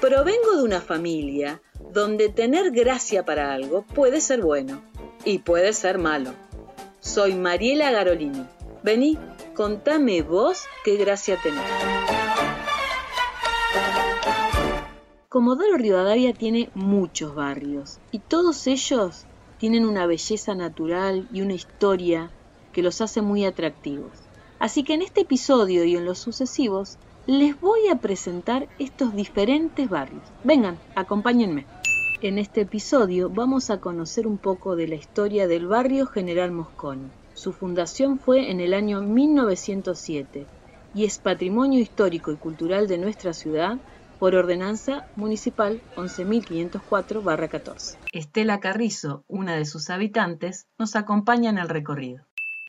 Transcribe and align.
Provengo 0.00 0.56
de 0.56 0.62
una 0.62 0.80
familia 0.80 1.60
donde 1.92 2.28
tener 2.28 2.70
gracia 2.72 3.24
para 3.24 3.54
algo 3.54 3.82
puede 3.82 4.20
ser 4.20 4.40
bueno 4.40 4.82
y 5.24 5.38
puede 5.38 5.72
ser 5.72 5.98
malo. 5.98 6.32
Soy 7.00 7.34
Mariela 7.34 7.90
Garolini. 7.90 8.46
Vení, 8.82 9.18
contame 9.54 10.22
vos 10.22 10.64
qué 10.84 10.96
gracia 10.96 11.38
tenés. 11.42 11.62
Comodoro 15.28 15.76
Rivadavia 15.76 16.32
tiene 16.32 16.70
muchos 16.74 17.34
barrios 17.34 17.98
y 18.10 18.18
todos 18.18 18.66
ellos 18.66 19.26
tienen 19.58 19.84
una 19.84 20.06
belleza 20.06 20.54
natural 20.54 21.28
y 21.32 21.42
una 21.42 21.54
historia 21.54 22.30
que 22.72 22.82
los 22.82 23.00
hace 23.00 23.22
muy 23.22 23.44
atractivos. 23.44 24.25
Así 24.58 24.84
que 24.84 24.94
en 24.94 25.02
este 25.02 25.22
episodio 25.22 25.84
y 25.84 25.96
en 25.96 26.04
los 26.04 26.18
sucesivos 26.18 26.98
les 27.26 27.60
voy 27.60 27.88
a 27.88 27.96
presentar 27.96 28.68
estos 28.78 29.14
diferentes 29.14 29.88
barrios. 29.88 30.22
Vengan, 30.44 30.78
acompáñenme. 30.94 31.66
En 32.22 32.38
este 32.38 32.62
episodio 32.62 33.28
vamos 33.28 33.68
a 33.68 33.80
conocer 33.80 34.26
un 34.26 34.38
poco 34.38 34.76
de 34.76 34.88
la 34.88 34.94
historia 34.94 35.46
del 35.46 35.66
barrio 35.66 36.06
General 36.06 36.50
Mosconi. 36.50 37.10
Su 37.34 37.52
fundación 37.52 38.18
fue 38.18 38.50
en 38.50 38.60
el 38.60 38.72
año 38.72 39.02
1907 39.02 40.46
y 40.94 41.04
es 41.04 41.18
patrimonio 41.18 41.80
histórico 41.80 42.32
y 42.32 42.36
cultural 42.36 42.88
de 42.88 42.96
nuestra 42.96 43.34
ciudad 43.34 43.76
por 44.18 44.34
ordenanza 44.34 45.06
municipal 45.16 45.82
11.504-14. 45.96 47.98
Estela 48.12 48.60
Carrizo, 48.60 49.24
una 49.28 49.56
de 49.56 49.66
sus 49.66 49.90
habitantes, 49.90 50.68
nos 50.78 50.96
acompaña 50.96 51.50
en 51.50 51.58
el 51.58 51.68
recorrido. 51.68 52.24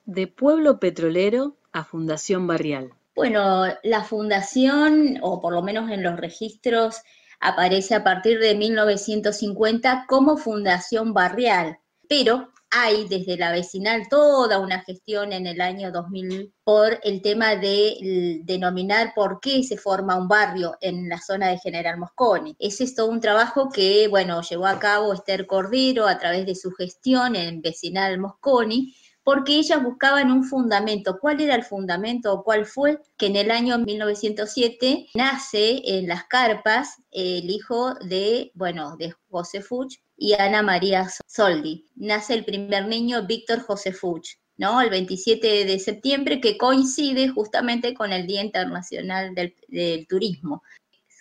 De 0.07 0.25
pueblo 0.25 0.79
petrolero 0.79 1.57
a 1.73 1.83
fundación 1.83 2.47
barrial. 2.47 2.93
Bueno, 3.13 3.65
la 3.83 4.03
fundación, 4.05 5.19
o 5.21 5.41
por 5.41 5.51
lo 5.51 5.61
menos 5.61 5.91
en 5.91 6.01
los 6.01 6.15
registros, 6.15 7.01
aparece 7.41 7.93
a 7.93 8.05
partir 8.05 8.39
de 8.39 8.55
1950 8.55 10.05
como 10.07 10.37
fundación 10.37 11.13
barrial, 11.13 11.79
pero 12.07 12.53
hay 12.69 13.05
desde 13.09 13.35
la 13.37 13.51
vecinal 13.51 14.07
toda 14.09 14.59
una 14.59 14.81
gestión 14.81 15.33
en 15.33 15.45
el 15.45 15.59
año 15.59 15.91
2000 15.91 16.53
por 16.63 16.99
el 17.03 17.21
tema 17.21 17.57
de 17.57 18.41
denominar 18.43 19.11
por 19.13 19.41
qué 19.41 19.61
se 19.63 19.77
forma 19.77 20.15
un 20.15 20.29
barrio 20.29 20.77
en 20.79 21.09
la 21.09 21.19
zona 21.19 21.49
de 21.49 21.59
General 21.59 21.97
Mosconi. 21.97 22.55
Ese 22.59 22.85
es 22.85 22.95
todo 22.95 23.09
un 23.09 23.19
trabajo 23.19 23.69
que, 23.69 24.07
bueno, 24.07 24.41
llevó 24.41 24.67
a 24.67 24.79
cabo 24.79 25.13
Esther 25.13 25.47
Cordero 25.47 26.07
a 26.07 26.17
través 26.17 26.45
de 26.45 26.55
su 26.55 26.71
gestión 26.71 27.35
en 27.35 27.61
vecinal 27.61 28.19
Mosconi, 28.19 28.95
porque 29.27 29.57
ellas 29.57 29.83
buscaban 29.83 30.31
un 30.31 30.45
fundamento. 30.45 31.19
¿Cuál 31.19 31.41
era 31.41 31.53
el 31.53 31.65
fundamento 31.65 32.31
o 32.33 32.43
cuál 32.45 32.65
fue? 32.65 33.01
Que 33.17 33.25
en 33.25 33.35
el 33.35 33.51
año 33.51 33.77
1907 33.77 35.07
nace 35.15 35.81
en 35.83 36.07
las 36.07 36.23
carpas 36.27 37.01
el 37.11 37.49
hijo 37.49 37.95
de, 37.95 38.53
bueno, 38.53 38.95
de 38.95 39.13
José 39.29 39.61
Fuch 39.61 39.97
y 40.15 40.31
Ana 40.35 40.61
María 40.61 41.09
Soldi. 41.27 41.83
Nace 41.97 42.35
el 42.35 42.45
primer 42.45 42.87
niño, 42.87 43.27
Víctor 43.27 43.59
José 43.63 43.91
Fuch. 43.91 44.37
¿no? 44.55 44.79
El 44.79 44.89
27 44.89 45.65
de 45.65 45.77
septiembre, 45.79 46.39
que 46.39 46.57
coincide 46.57 47.27
justamente 47.27 47.93
con 47.93 48.13
el 48.13 48.27
Día 48.27 48.41
Internacional 48.41 49.35
del 49.35 50.07
Turismo 50.07 50.63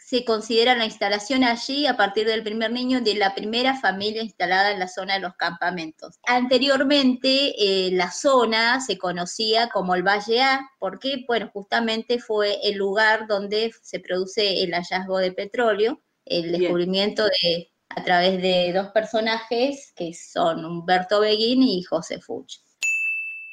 se 0.06 0.24
considera 0.24 0.76
la 0.76 0.84
instalación 0.84 1.42
allí 1.42 1.84
a 1.88 1.96
partir 1.96 2.28
del 2.28 2.44
primer 2.44 2.70
niño 2.70 3.00
de 3.00 3.16
la 3.16 3.34
primera 3.34 3.74
familia 3.74 4.22
instalada 4.22 4.70
en 4.70 4.78
la 4.78 4.86
zona 4.86 5.14
de 5.14 5.20
los 5.20 5.34
campamentos. 5.34 6.20
Anteriormente 6.28 7.54
eh, 7.58 7.90
la 7.90 8.12
zona 8.12 8.80
se 8.80 8.98
conocía 8.98 9.68
como 9.68 9.96
el 9.96 10.04
Valle 10.04 10.42
A, 10.42 10.70
porque 10.78 11.24
bueno, 11.26 11.50
justamente 11.52 12.20
fue 12.20 12.60
el 12.62 12.76
lugar 12.76 13.26
donde 13.26 13.74
se 13.82 13.98
produce 13.98 14.62
el 14.62 14.74
hallazgo 14.74 15.18
de 15.18 15.32
petróleo, 15.32 16.00
el 16.24 16.52
descubrimiento 16.52 17.24
de 17.24 17.72
a 17.88 18.04
través 18.04 18.40
de 18.40 18.72
dos 18.72 18.92
personajes 18.92 19.92
que 19.96 20.14
son 20.14 20.64
Humberto 20.64 21.18
Beguín 21.18 21.64
y 21.64 21.82
José 21.82 22.20
Fuch. 22.20 22.58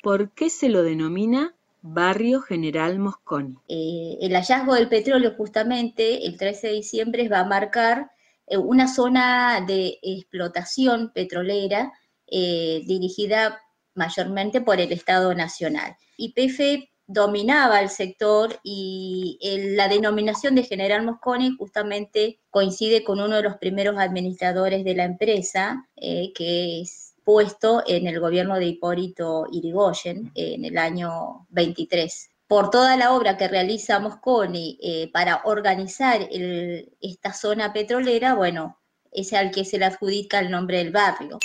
¿Por 0.03 0.31
qué 0.33 0.51
se 0.51 0.69
lo 0.69 0.83
denomina 0.83 1.55
Barrio 1.85 2.39
General 2.39 2.97
Mosconi. 2.97 3.57
Eh, 3.67 4.17
el 4.21 4.33
hallazgo 4.33 4.73
del 4.73 4.87
petróleo 4.87 5.33
justamente 5.35 6.25
el 6.25 6.37
13 6.37 6.67
de 6.67 6.73
diciembre 6.73 7.27
va 7.27 7.39
a 7.39 7.45
marcar 7.45 8.09
eh, 8.47 8.57
una 8.57 8.87
zona 8.87 9.59
de 9.67 9.99
explotación 10.01 11.11
petrolera 11.13 11.91
eh, 12.27 12.83
dirigida 12.87 13.59
mayormente 13.95 14.61
por 14.61 14.79
el 14.79 14.93
Estado 14.93 15.35
Nacional. 15.35 15.97
YPF 16.15 16.87
dominaba 17.05 17.81
el 17.81 17.89
sector 17.89 18.61
y 18.63 19.37
la 19.75 19.89
denominación 19.89 20.55
de 20.55 20.63
General 20.63 21.03
Mosconi 21.03 21.53
justamente 21.57 22.39
coincide 22.49 23.03
con 23.03 23.19
uno 23.19 23.35
de 23.35 23.43
los 23.43 23.57
primeros 23.57 23.97
administradores 23.97 24.85
de 24.85 24.95
la 24.95 25.03
empresa, 25.03 25.89
que 25.97 26.79
es 26.79 27.12
puesto 27.23 27.83
en 27.87 28.07
el 28.07 28.19
gobierno 28.19 28.55
de 28.55 28.67
Hipólito 28.67 29.47
Irigoyen 29.51 30.31
en 30.35 30.65
el 30.65 30.77
año 30.77 31.47
23. 31.49 32.29
Por 32.47 32.69
toda 32.69 32.97
la 32.97 33.13
obra 33.13 33.37
que 33.37 33.47
realiza 33.47 33.99
Mosconi 33.99 34.77
eh, 34.81 35.09
para 35.11 35.41
organizar 35.45 36.27
esta 37.01 37.33
zona 37.33 37.73
petrolera, 37.73 38.35
bueno, 38.35 38.77
es 39.11 39.33
al 39.33 39.51
que 39.51 39.65
se 39.65 39.77
le 39.77 39.85
adjudica 39.85 40.39
el 40.39 40.51
nombre 40.51 40.77
del 40.77 40.91
barrio. 40.91 41.39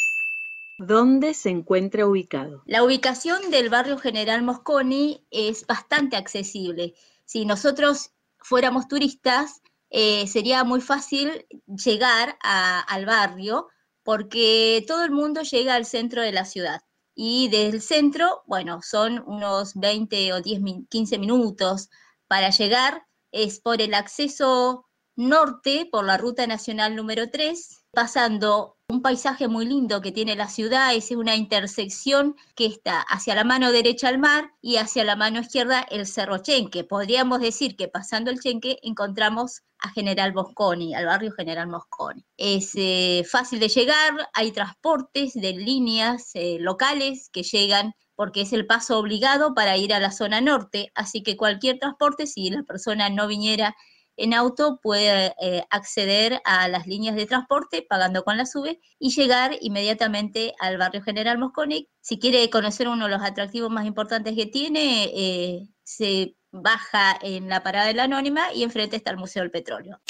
¿Dónde 0.78 1.34
se 1.34 1.50
encuentra 1.50 2.06
ubicado? 2.06 2.62
La 2.66 2.84
ubicación 2.84 3.50
del 3.50 3.68
barrio 3.68 3.98
General 3.98 4.42
Mosconi 4.42 5.26
es 5.30 5.66
bastante 5.66 6.16
accesible. 6.16 6.94
Si 7.24 7.44
nosotros 7.44 8.12
fuéramos 8.38 8.86
turistas, 8.86 9.60
eh, 9.90 10.26
sería 10.26 10.64
muy 10.64 10.80
fácil 10.80 11.46
llegar 11.66 12.36
al 12.42 13.06
barrio 13.06 13.68
porque 14.08 14.86
todo 14.88 15.04
el 15.04 15.10
mundo 15.10 15.42
llega 15.42 15.74
al 15.74 15.84
centro 15.84 16.22
de 16.22 16.32
la 16.32 16.46
ciudad. 16.46 16.80
Y 17.14 17.50
del 17.50 17.82
centro, 17.82 18.42
bueno, 18.46 18.80
son 18.80 19.22
unos 19.26 19.74
20 19.74 20.32
o 20.32 20.40
10, 20.40 20.62
15 20.88 21.18
minutos 21.18 21.90
para 22.26 22.48
llegar. 22.48 23.06
Es 23.32 23.60
por 23.60 23.82
el 23.82 23.92
acceso 23.92 24.86
norte, 25.14 25.86
por 25.92 26.06
la 26.06 26.16
ruta 26.16 26.46
nacional 26.46 26.96
número 26.96 27.28
3, 27.30 27.84
pasando 27.90 28.77
un 28.90 29.02
paisaje 29.02 29.48
muy 29.48 29.66
lindo 29.66 30.00
que 30.00 30.12
tiene 30.12 30.34
la 30.34 30.48
ciudad, 30.48 30.94
es 30.94 31.10
una 31.10 31.36
intersección 31.36 32.36
que 32.54 32.64
está 32.64 33.02
hacia 33.02 33.34
la 33.34 33.44
mano 33.44 33.70
derecha 33.70 34.08
el 34.08 34.18
mar 34.18 34.52
y 34.62 34.76
hacia 34.76 35.04
la 35.04 35.14
mano 35.14 35.40
izquierda 35.40 35.82
el 35.90 36.06
Cerro 36.06 36.38
Chenque. 36.38 36.84
Podríamos 36.84 37.40
decir 37.40 37.76
que 37.76 37.88
pasando 37.88 38.30
el 38.30 38.40
Chenque 38.40 38.78
encontramos 38.82 39.60
a 39.78 39.90
General 39.90 40.32
Mosconi, 40.32 40.94
al 40.94 41.04
barrio 41.04 41.32
General 41.32 41.68
Mosconi. 41.68 42.24
Es 42.38 42.72
eh, 42.76 43.26
fácil 43.30 43.60
de 43.60 43.68
llegar, 43.68 44.30
hay 44.32 44.52
transportes 44.52 45.34
de 45.34 45.52
líneas 45.52 46.30
eh, 46.32 46.56
locales 46.58 47.28
que 47.30 47.42
llegan 47.42 47.92
porque 48.14 48.40
es 48.40 48.54
el 48.54 48.66
paso 48.66 48.98
obligado 48.98 49.54
para 49.54 49.76
ir 49.76 49.92
a 49.92 50.00
la 50.00 50.12
zona 50.12 50.40
norte, 50.40 50.90
así 50.94 51.22
que 51.22 51.36
cualquier 51.36 51.78
transporte, 51.78 52.26
si 52.26 52.48
la 52.48 52.62
persona 52.62 53.10
no 53.10 53.28
viniera 53.28 53.76
en 54.18 54.34
auto 54.34 54.80
puede 54.82 55.32
eh, 55.40 55.64
acceder 55.70 56.40
a 56.44 56.68
las 56.68 56.86
líneas 56.86 57.14
de 57.14 57.24
transporte 57.24 57.86
pagando 57.88 58.24
con 58.24 58.36
la 58.36 58.46
SUBE 58.46 58.80
y 58.98 59.10
llegar 59.10 59.52
inmediatamente 59.60 60.54
al 60.58 60.76
barrio 60.76 61.02
General 61.02 61.38
Mosconi. 61.38 61.88
Si 62.00 62.18
quiere 62.18 62.50
conocer 62.50 62.88
uno 62.88 63.04
de 63.04 63.12
los 63.12 63.22
atractivos 63.22 63.70
más 63.70 63.86
importantes 63.86 64.34
que 64.34 64.46
tiene, 64.46 65.04
eh, 65.14 65.68
se 65.84 66.34
baja 66.50 67.16
en 67.22 67.48
la 67.48 67.62
parada 67.62 67.86
de 67.86 67.94
la 67.94 68.04
Anónima 68.04 68.52
y 68.52 68.64
enfrente 68.64 68.96
está 68.96 69.12
el 69.12 69.18
Museo 69.18 69.42
del 69.42 69.52
Petróleo. 69.52 70.00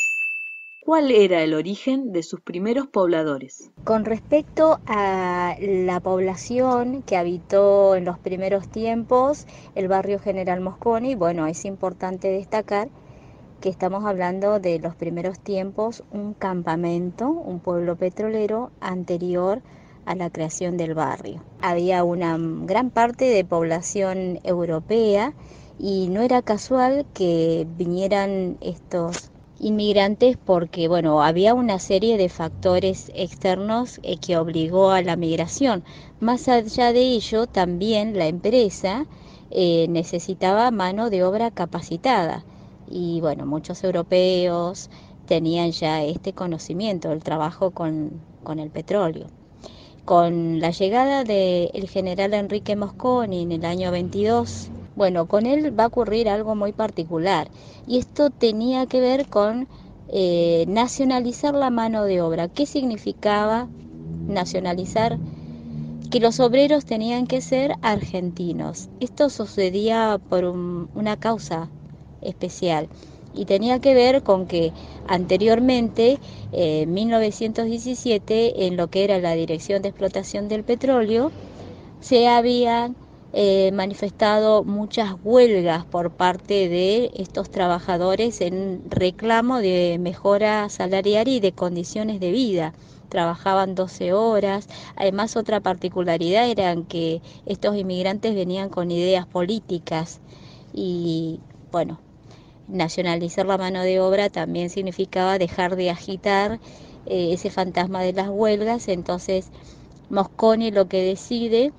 ¿Cuál 0.81 1.11
era 1.11 1.43
el 1.43 1.53
origen 1.53 2.13
de 2.13 2.23
sus 2.23 2.41
primeros 2.41 2.87
pobladores? 2.87 3.71
Con 3.85 4.07
respecto 4.07 4.81
a 4.87 5.55
la 5.61 6.01
población 6.01 7.03
que 7.03 7.19
habitó 7.19 7.95
en 7.95 8.07
los 8.07 8.19
primeros 8.19 8.71
tiempos 8.71 9.47
el 9.75 9.87
barrio 9.89 10.19
General 10.19 10.63
Mosconi, 10.63 11.15
bueno, 11.15 11.47
es 11.47 11.67
importante 11.67 12.29
destacar 12.29 12.89
que 13.61 13.69
estamos 13.69 14.05
hablando 14.05 14.61
de 14.61 14.79
los 14.79 14.95
primeros 14.95 15.39
tiempos, 15.39 16.05
un 16.13 16.35
campamento, 16.35 17.29
un 17.29 17.61
pueblo 17.61 17.97
petrolero 17.97 18.71
anterior 18.81 19.63
a 20.05 20.15
la 20.15 20.31
creación 20.31 20.77
del 20.77 20.95
barrio. 20.95 21.43
Había 21.61 22.05
una 22.05 22.37
gran 22.39 22.91
parte 22.91 23.27
de 23.27 23.45
población 23.45 24.41
europea 24.45 25.35
y 25.79 26.09
no 26.09 26.23
era 26.23 26.43
casual 26.43 27.05
que 27.15 27.67
vinieran 27.77 28.57
estos 28.61 29.31
inmigrantes 29.61 30.37
porque 30.37 30.87
bueno 30.87 31.23
había 31.23 31.53
una 31.53 31.81
serie 31.81 32.17
de 32.17 32.29
factores 32.29 33.11
externos 33.15 33.99
eh, 34.05 34.17
que 34.17 34.37
obligó 34.37 34.91
a 34.91 35.03
la 35.03 35.17
migración 35.17 35.83
más 36.21 36.49
allá 36.49 36.93
de 36.93 37.01
ello 37.01 37.49
también 37.49 38.17
la 38.17 38.29
empresa 38.29 39.07
eh, 39.51 39.87
necesitaba 39.89 40.71
mano 40.71 41.11
de 41.11 41.25
obra 41.25 41.51
capacitada 41.51 42.45
y 42.91 43.21
bueno, 43.21 43.47
muchos 43.47 43.83
europeos 43.85 44.91
tenían 45.27 45.73
ya 45.73 46.03
este 46.03 46.33
conocimiento, 46.33 47.13
el 47.13 47.23
trabajo 47.23 47.71
con, 47.71 48.21
el 48.59 48.71
petróleo. 48.71 49.27
Con 50.07 50.59
la 50.59 50.71
llegada 50.71 51.23
del 51.23 51.89
general 51.89 52.33
Enrique 52.33 52.77
Mosconi 52.77 53.43
en 53.43 53.53
el 53.53 53.65
año 53.65 53.91
22, 53.91 54.71
Bueno, 54.97 55.27
con 55.27 55.47
él 55.47 55.79
va 55.79 55.85
a 55.85 55.89
ocurrir 55.89 56.29
algo 56.29 56.57
muy 56.57 56.73
particular 56.73 57.49
y 57.87 57.99
esto 57.99 58.31
tenía 58.31 58.87
que 58.87 59.01
ver 59.01 59.29
con 59.29 59.69
eh, 60.09 60.65
nacionalizar 60.67 61.55
la 61.55 61.71
mano 61.71 62.05
de 62.05 62.21
obra. 62.21 62.49
¿Qué 62.49 62.67
significaba 62.67 63.69
nacionalizar? 64.27 65.19
Que 66.11 66.21
los 66.21 66.41
obreros 66.41 66.85
tenían 66.87 67.27
que 67.27 67.43
ser 67.43 67.75
argentinos. 67.83 68.89
Esto 68.99 69.29
sucedía 69.29 70.19
por 70.31 70.45
una 70.47 71.17
causa 71.19 71.69
especial 72.23 72.89
y 73.35 73.45
tenía 73.45 73.81
que 73.81 73.95
ver 73.95 74.23
con 74.23 74.47
que 74.47 74.73
anteriormente, 75.07 76.19
en 76.53 76.93
1917, 76.93 78.67
en 78.67 78.77
lo 78.77 78.89
que 78.89 79.05
era 79.05 79.19
la 79.19 79.35
Dirección 79.35 79.83
de 79.83 79.91
Explotación 79.91 80.49
del 80.49 80.65
Petróleo, 80.65 81.31
se 82.01 82.29
habían 82.29 82.97
eh, 83.33 83.71
manifestado 83.73 84.65
muchas 84.65 85.15
huelgas 85.23 85.85
por 85.85 86.11
parte 86.11 86.69
de 86.69 87.11
estos 87.15 87.51
trabajadores 87.51 88.41
en 88.41 88.83
reclamo 88.91 89.59
de 89.59 89.99
mejora 90.01 90.69
salarial 90.69 91.29
y 91.29 91.41
de 91.41 91.53
condiciones 91.53 92.21
de 92.21 92.33
vida. 92.33 92.73
Trabajaban 93.09 93.75
12 93.75 94.13
horas. 94.13 94.69
Además, 94.97 95.37
otra 95.37 95.61
particularidad 95.61 96.49
era 96.49 96.75
que 96.89 97.23
estos 97.47 97.77
inmigrantes 97.77 98.35
venían 98.35 98.69
con 98.69 98.91
ideas 98.91 99.27
políticas 99.27 100.21
y, 100.75 101.41
bueno, 101.73 101.99
nacionalizar 102.69 103.47
la 103.47 103.59
mano 103.59 103.83
de 103.83 104.01
obra 104.01 104.29
también 104.29 104.71
significaba 104.71 105.39
dejar 105.39 105.77
de 105.77 105.91
agitar 105.91 106.61
eh, 107.07 107.33
ese 107.33 107.51
fantasma 107.51 108.03
de 108.03 108.13
las 108.13 108.29
huelgas. 108.29 108.89
Entonces, 108.89 109.51
Mosconi 110.11 110.71
lo 110.71 110.89
que 110.89 111.03
decide 111.03 111.73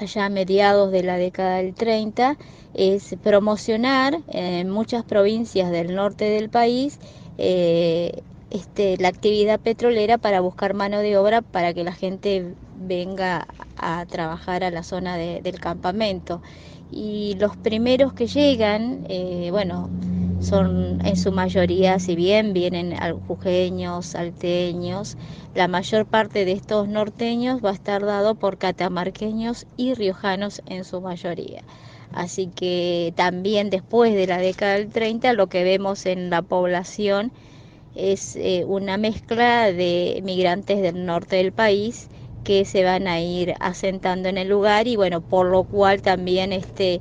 allá 0.00 0.26
a 0.26 0.30
mediados 0.30 0.90
de 0.92 1.02
la 1.02 1.16
década 1.16 1.56
del 1.56 1.74
30 1.74 2.36
es 2.74 3.16
promocionar 3.22 4.20
en 4.28 4.70
muchas 4.70 5.04
provincias 5.04 5.70
del 5.70 5.94
norte 5.94 6.24
del 6.24 6.48
país 6.48 6.98
eh, 7.38 8.22
este, 8.50 8.96
la 8.98 9.08
actividad 9.08 9.58
petrolera 9.58 10.18
para 10.18 10.40
buscar 10.40 10.74
mano 10.74 11.00
de 11.00 11.16
obra 11.16 11.42
para 11.42 11.74
que 11.74 11.84
la 11.84 11.92
gente 11.92 12.54
venga 12.76 13.46
a 13.76 14.06
trabajar 14.06 14.62
a 14.62 14.70
la 14.70 14.82
zona 14.82 15.16
del 15.16 15.60
campamento 15.60 16.40
y 16.94 17.34
los 17.40 17.56
primeros 17.56 18.12
que 18.12 18.28
llegan, 18.28 19.04
eh, 19.08 19.48
bueno, 19.50 19.90
son 20.40 21.04
en 21.04 21.16
su 21.16 21.32
mayoría, 21.32 21.98
si 21.98 22.14
bien 22.14 22.52
vienen 22.52 22.94
jujeños, 23.26 24.06
salteños, 24.06 25.16
la 25.54 25.68
mayor 25.68 26.06
parte 26.06 26.44
de 26.44 26.52
estos 26.52 26.86
norteños 26.86 27.64
va 27.64 27.70
a 27.70 27.74
estar 27.74 28.04
dado 28.04 28.34
por 28.34 28.58
catamarqueños 28.58 29.66
y 29.76 29.94
riojanos 29.94 30.62
en 30.66 30.84
su 30.84 31.00
mayoría. 31.00 31.62
Así 32.12 32.46
que 32.46 33.12
también 33.16 33.70
después 33.70 34.14
de 34.14 34.26
la 34.26 34.38
década 34.38 34.74
del 34.74 34.90
30 34.90 35.32
lo 35.32 35.48
que 35.48 35.64
vemos 35.64 36.06
en 36.06 36.30
la 36.30 36.42
población 36.42 37.32
es 37.96 38.36
eh, 38.36 38.64
una 38.66 38.98
mezcla 38.98 39.72
de 39.72 40.20
migrantes 40.24 40.80
del 40.80 41.06
norte 41.06 41.36
del 41.36 41.52
país 41.52 42.08
que 42.44 42.64
se 42.64 42.84
van 42.84 43.08
a 43.08 43.20
ir 43.20 43.54
asentando 43.58 44.28
en 44.28 44.38
el 44.38 44.48
lugar 44.48 44.86
y 44.86 44.96
bueno, 44.96 45.20
por 45.20 45.46
lo 45.46 45.64
cual 45.64 46.02
también 46.02 46.52
este, 46.52 47.00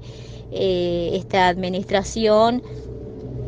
eh, 0.52 1.12
esta 1.14 1.48
administración 1.48 2.64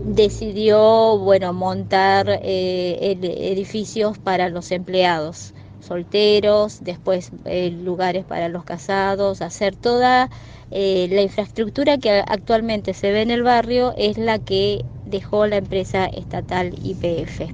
decidió 0.06 1.18
bueno, 1.18 1.54
montar 1.54 2.40
eh, 2.44 3.18
edificios 3.22 4.20
para 4.20 4.50
los 4.50 4.72
empleados 4.72 5.54
solteros, 5.80 6.84
después 6.84 7.32
eh, 7.46 7.72
lugares 7.72 8.26
para 8.26 8.50
los 8.50 8.64
casados, 8.64 9.42
hacer 9.42 9.76
toda 9.76 10.30
la 10.72 11.22
infraestructura 11.22 11.98
que 12.00 12.24
actualmente 12.28 12.94
se 12.94 13.12
ve 13.12 13.22
en 13.22 13.32
el 13.32 13.44
barrio 13.44 13.94
es 13.98 14.18
la 14.18 14.40
que 14.40 14.84
dejó 15.06 15.46
la 15.46 15.58
empresa 15.58 16.06
estatal 16.08 16.74
IPF. 16.84 17.54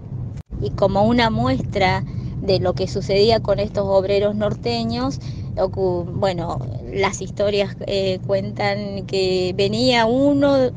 Y 0.62 0.72
como 0.72 1.04
una 1.06 1.30
muestra 1.30 2.04
de 2.42 2.60
lo 2.60 2.74
que 2.74 2.88
sucedía 2.88 3.40
con 3.40 3.60
estos 3.60 3.86
obreros 3.88 4.36
norteños. 4.36 5.20
Bueno, 6.14 6.60
las 6.92 7.22
historias 7.22 7.76
eh, 7.88 8.20
cuentan 8.26 9.06
que 9.06 9.54
venía 9.56 10.06
uno 10.06 10.72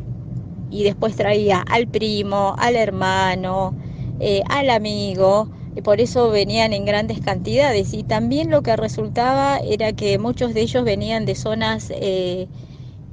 y 0.71 0.85
después 0.85 1.17
traía 1.17 1.61
al 1.61 1.89
primo, 1.89 2.55
al 2.59 2.77
hermano, 2.77 3.75
eh, 4.21 4.43
al 4.51 4.71
amigo, 4.71 5.49
y 5.77 5.81
por 5.83 6.01
eso 6.01 6.31
venían 6.31 6.73
en 6.73 6.85
grandes 6.85 7.21
cantidades. 7.21 7.95
Y 7.95 8.05
también 8.05 8.51
lo 8.51 8.63
que 8.63 8.77
resultaba 8.77 9.59
era 9.59 9.93
que 9.93 10.19
muchos 10.19 10.55
de 10.55 10.61
ellos 10.63 10.85
venían 10.85 11.25
de 11.25 11.35
zonas 11.35 11.91
eh, 11.91 12.49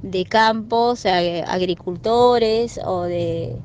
de 0.02 0.26
campos, 0.26 1.06
agricultores 1.06 2.80
o 2.84 3.04
de 3.04 3.56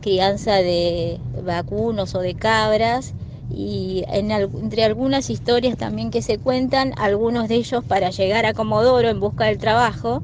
crianza 0.00 0.56
de 0.56 1.18
vacunos 1.42 2.14
o 2.14 2.20
de 2.20 2.34
cabras 2.34 3.14
y 3.50 4.04
entre 4.08 4.84
algunas 4.84 5.30
historias 5.30 5.76
también 5.76 6.10
que 6.10 6.22
se 6.22 6.38
cuentan, 6.38 6.92
algunos 6.96 7.48
de 7.48 7.56
ellos 7.56 7.84
para 7.84 8.10
llegar 8.10 8.46
a 8.46 8.52
Comodoro 8.52 9.08
en 9.08 9.20
busca 9.20 9.44
del 9.44 9.58
trabajo, 9.58 10.22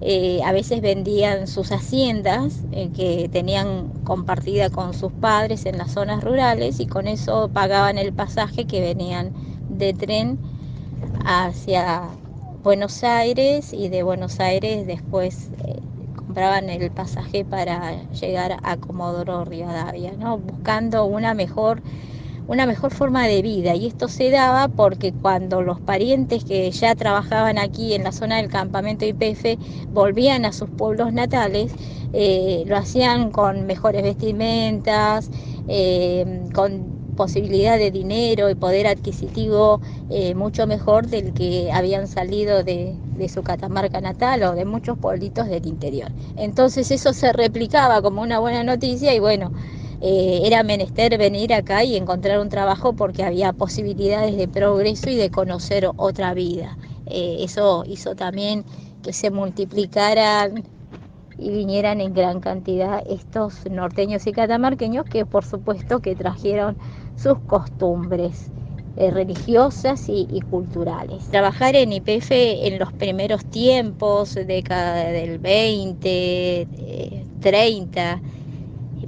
eh, 0.00 0.40
a 0.44 0.52
veces 0.52 0.80
vendían 0.80 1.46
sus 1.46 1.70
haciendas 1.70 2.60
eh, 2.72 2.90
que 2.94 3.28
tenían 3.30 3.88
compartida 4.04 4.68
con 4.68 4.92
sus 4.92 5.12
padres 5.12 5.66
en 5.66 5.78
las 5.78 5.92
zonas 5.92 6.22
rurales 6.22 6.80
y 6.80 6.86
con 6.86 7.06
eso 7.06 7.48
pagaban 7.52 7.96
el 7.96 8.12
pasaje 8.12 8.66
que 8.66 8.80
venían 8.80 9.32
de 9.70 9.94
tren 9.94 10.38
hacia 11.24 12.08
Buenos 12.62 13.04
Aires 13.04 13.72
y 13.72 13.88
de 13.88 14.02
Buenos 14.02 14.40
Aires 14.40 14.86
después 14.86 15.50
eh, 15.64 15.78
compraban 16.16 16.68
el 16.68 16.90
pasaje 16.90 17.44
para 17.44 18.02
llegar 18.10 18.58
a 18.62 18.76
Comodoro 18.76 19.44
Rivadavia, 19.44 20.12
¿no? 20.18 20.38
buscando 20.38 21.04
una 21.04 21.32
mejor 21.34 21.80
una 22.46 22.66
mejor 22.66 22.92
forma 22.92 23.26
de 23.26 23.42
vida 23.42 23.74
y 23.74 23.86
esto 23.86 24.08
se 24.08 24.30
daba 24.30 24.68
porque 24.68 25.12
cuando 25.12 25.62
los 25.62 25.80
parientes 25.80 26.44
que 26.44 26.70
ya 26.70 26.94
trabajaban 26.94 27.58
aquí 27.58 27.94
en 27.94 28.04
la 28.04 28.12
zona 28.12 28.36
del 28.36 28.48
campamento 28.48 29.04
IPF 29.06 29.58
volvían 29.92 30.44
a 30.44 30.52
sus 30.52 30.68
pueblos 30.70 31.12
natales, 31.12 31.72
eh, 32.12 32.64
lo 32.66 32.76
hacían 32.76 33.30
con 33.30 33.66
mejores 33.66 34.02
vestimentas, 34.02 35.30
eh, 35.68 36.42
con 36.54 36.94
posibilidad 37.16 37.78
de 37.78 37.90
dinero 37.90 38.50
y 38.50 38.54
poder 38.54 38.86
adquisitivo 38.88 39.80
eh, 40.10 40.34
mucho 40.34 40.66
mejor 40.66 41.06
del 41.06 41.32
que 41.32 41.70
habían 41.72 42.08
salido 42.08 42.64
de, 42.64 42.94
de, 43.16 43.28
su 43.28 43.42
catamarca 43.42 44.00
natal 44.00 44.42
o 44.42 44.54
de 44.54 44.64
muchos 44.64 44.98
pueblitos 44.98 45.46
del 45.46 45.66
interior. 45.66 46.10
Entonces 46.36 46.90
eso 46.90 47.12
se 47.12 47.32
replicaba 47.32 48.02
como 48.02 48.20
una 48.20 48.40
buena 48.40 48.64
noticia 48.64 49.14
y 49.14 49.20
bueno, 49.20 49.52
eh, 50.06 50.42
era 50.44 50.62
menester 50.62 51.16
venir 51.16 51.54
acá 51.54 51.82
y 51.82 51.96
encontrar 51.96 52.38
un 52.38 52.50
trabajo 52.50 52.92
porque 52.92 53.24
había 53.24 53.54
posibilidades 53.54 54.36
de 54.36 54.48
progreso 54.48 55.08
y 55.08 55.16
de 55.16 55.30
conocer 55.30 55.88
otra 55.96 56.34
vida. 56.34 56.76
Eh, 57.06 57.38
eso 57.40 57.84
hizo 57.86 58.14
también 58.14 58.66
que 59.02 59.14
se 59.14 59.30
multiplicaran 59.30 60.62
y 61.38 61.48
vinieran 61.48 62.02
en 62.02 62.12
gran 62.12 62.40
cantidad 62.40 63.02
estos 63.06 63.64
norteños 63.70 64.26
y 64.26 64.32
catamarqueños 64.32 65.06
que 65.06 65.24
por 65.24 65.42
supuesto 65.42 66.00
que 66.00 66.14
trajeron 66.14 66.76
sus 67.16 67.38
costumbres 67.46 68.50
eh, 68.96 69.10
religiosas 69.10 70.04
y, 70.08 70.38
culturales. 70.50 71.30
Trabajar 71.30 71.76
en 71.76 71.94
IPF 71.94 72.30
en 72.30 72.78
los 72.78 72.92
primeros 72.92 73.46
tiempos, 73.46 74.34
década 74.34 75.06
del 75.06 75.38
20, 75.38 76.68
30, 77.40 78.22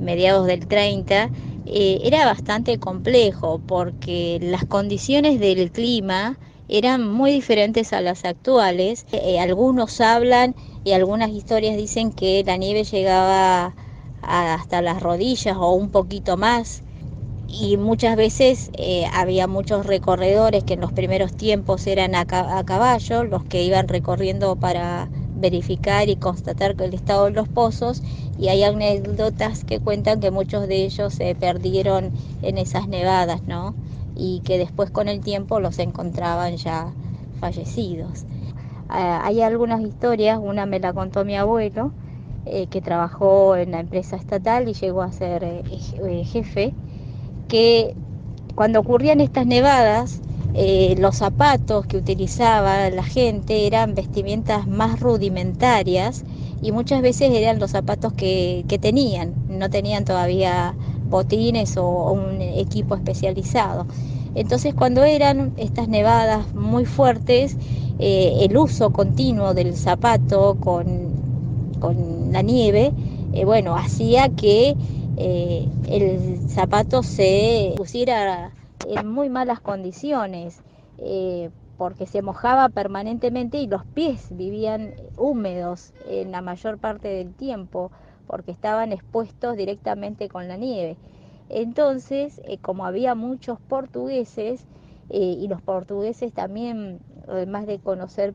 mediados 0.00 0.46
del 0.46 0.66
30, 0.66 1.30
eh, 1.64 1.98
era 2.04 2.24
bastante 2.26 2.78
complejo 2.78 3.60
porque 3.66 4.38
las 4.40 4.64
condiciones 4.66 5.40
del 5.40 5.70
clima 5.72 6.38
eran 6.68 7.06
muy 7.06 7.32
diferentes 7.32 7.92
a 7.92 8.00
las 8.00 8.24
actuales. 8.24 9.04
Eh, 9.12 9.38
algunos 9.40 10.00
hablan 10.00 10.54
y 10.84 10.92
algunas 10.92 11.30
historias 11.30 11.76
dicen 11.76 12.12
que 12.12 12.42
la 12.44 12.56
nieve 12.56 12.84
llegaba 12.84 13.74
hasta 14.20 14.82
las 14.82 15.02
rodillas 15.02 15.56
o 15.56 15.72
un 15.72 15.90
poquito 15.90 16.36
más. 16.36 16.82
Y 17.48 17.76
muchas 17.76 18.16
veces 18.16 18.70
eh, 18.78 19.06
había 19.12 19.46
muchos 19.46 19.86
recorredores 19.86 20.64
que 20.64 20.74
en 20.74 20.80
los 20.80 20.92
primeros 20.92 21.32
tiempos 21.34 21.86
eran 21.86 22.14
a, 22.14 22.26
a 22.28 22.64
caballo, 22.64 23.24
los 23.24 23.44
que 23.44 23.62
iban 23.62 23.88
recorriendo 23.88 24.56
para 24.56 25.10
verificar 25.36 26.08
y 26.08 26.16
constatar 26.16 26.74
el 26.78 26.94
estado 26.94 27.26
de 27.26 27.30
los 27.32 27.48
pozos 27.48 28.02
y 28.36 28.48
hay 28.48 28.64
anécdotas 28.64 29.64
que 29.64 29.80
cuentan 29.80 30.20
que 30.20 30.30
muchos 30.30 30.66
de 30.68 30.84
ellos 30.84 31.14
se 31.14 31.34
perdieron 31.36 32.12
en 32.42 32.58
esas 32.58 32.88
nevadas, 32.88 33.42
¿no? 33.46 33.76
Y 34.14 34.40
que 34.44 34.58
después 34.58 34.90
con 34.90 35.08
el 35.08 35.20
tiempo 35.22 35.60
los 35.60 35.78
encontraban 35.78 36.56
ya 36.56 36.96
fallecidos. 37.32 38.26
Ah, 38.88 39.20
hay 39.24 39.42
algunas 39.42 39.80
historias, 39.82 40.38
una 40.40 40.66
me 40.66 40.80
la 40.80 40.92
contó 40.94 41.24
mi 41.24 41.36
abuelo, 41.36 41.94
eh, 42.44 42.68
que 42.68 42.82
trabajó 42.82 43.56
en 43.56 43.72
la 43.72 43.80
empresa 43.80 44.16
estatal 44.16 44.68
y 44.68 44.74
llegó 44.74 45.02
a 45.02 45.12
ser 45.12 45.44
eh, 45.44 45.64
eh, 45.68 46.24
jefe, 46.24 46.76
que 47.48 47.96
cuando 48.54 48.80
ocurrían 48.80 49.20
estas 49.20 49.46
nevadas, 49.46 50.22
eh, 50.58 50.94
los 50.98 51.16
zapatos 51.16 51.84
que 51.84 51.98
utilizaba 51.98 52.88
la 52.88 53.02
gente 53.02 53.66
eran 53.66 53.94
vestimentas 53.94 54.66
más 54.66 55.00
rudimentarias 55.00 56.24
y 56.62 56.72
muchas 56.72 57.02
veces 57.02 57.30
eran 57.30 57.58
los 57.58 57.72
zapatos 57.72 58.14
que, 58.14 58.64
tenían, 58.80 59.34
no 59.50 59.68
tenían 59.68 60.06
todavía 60.06 60.74
botines 61.10 61.76
o, 61.76 62.10
un 62.10 62.40
equipo 62.40 62.94
especializado. 62.94 63.86
Entonces 64.34 64.74
cuando 64.74 65.04
eran 65.04 65.52
estas 65.58 65.88
nevadas 65.88 66.54
muy 66.54 66.86
fuertes, 66.86 67.54
eh, 67.98 68.38
el 68.40 68.56
uso 68.56 68.94
continuo 68.94 69.52
del 69.52 69.76
zapato 69.76 70.56
con, 70.58 72.32
la 72.32 72.40
nieve, 72.40 72.92
eh, 73.34 73.44
bueno, 73.44 73.76
hacía 73.76 74.30
que 74.30 74.74
el 75.18 76.40
zapato 76.48 77.02
se 77.02 77.74
pusiera 77.76 78.52
en 78.88 79.08
muy 79.08 79.28
malas 79.28 79.60
condiciones 79.60 80.60
porque 81.76 82.06
se 82.06 82.22
mojaba 82.22 82.68
permanentemente 82.68 83.58
y 83.58 83.66
los 83.66 83.84
pies 83.84 84.28
vivían 84.30 84.94
húmedos 85.16 85.92
en 86.08 86.32
la 86.32 86.40
mayor 86.40 86.78
parte 86.78 87.08
del 87.08 87.34
tiempo 87.34 87.90
porque 88.26 88.50
estaban 88.50 88.92
expuestos 88.92 89.56
directamente 89.56 90.28
con 90.28 90.48
la 90.48 90.56
nieve. 90.56 90.96
Entonces, 91.48 92.40
eh, 92.44 92.58
como 92.58 92.86
había 92.86 93.14
muchos 93.14 93.60
portugueses, 93.60 94.66
eh, 95.10 95.36
y 95.38 95.46
los 95.46 95.62
portugueses 95.62 96.32
también, 96.32 96.98
además 97.28 97.66
de 97.66 97.78
conocer 97.78 98.34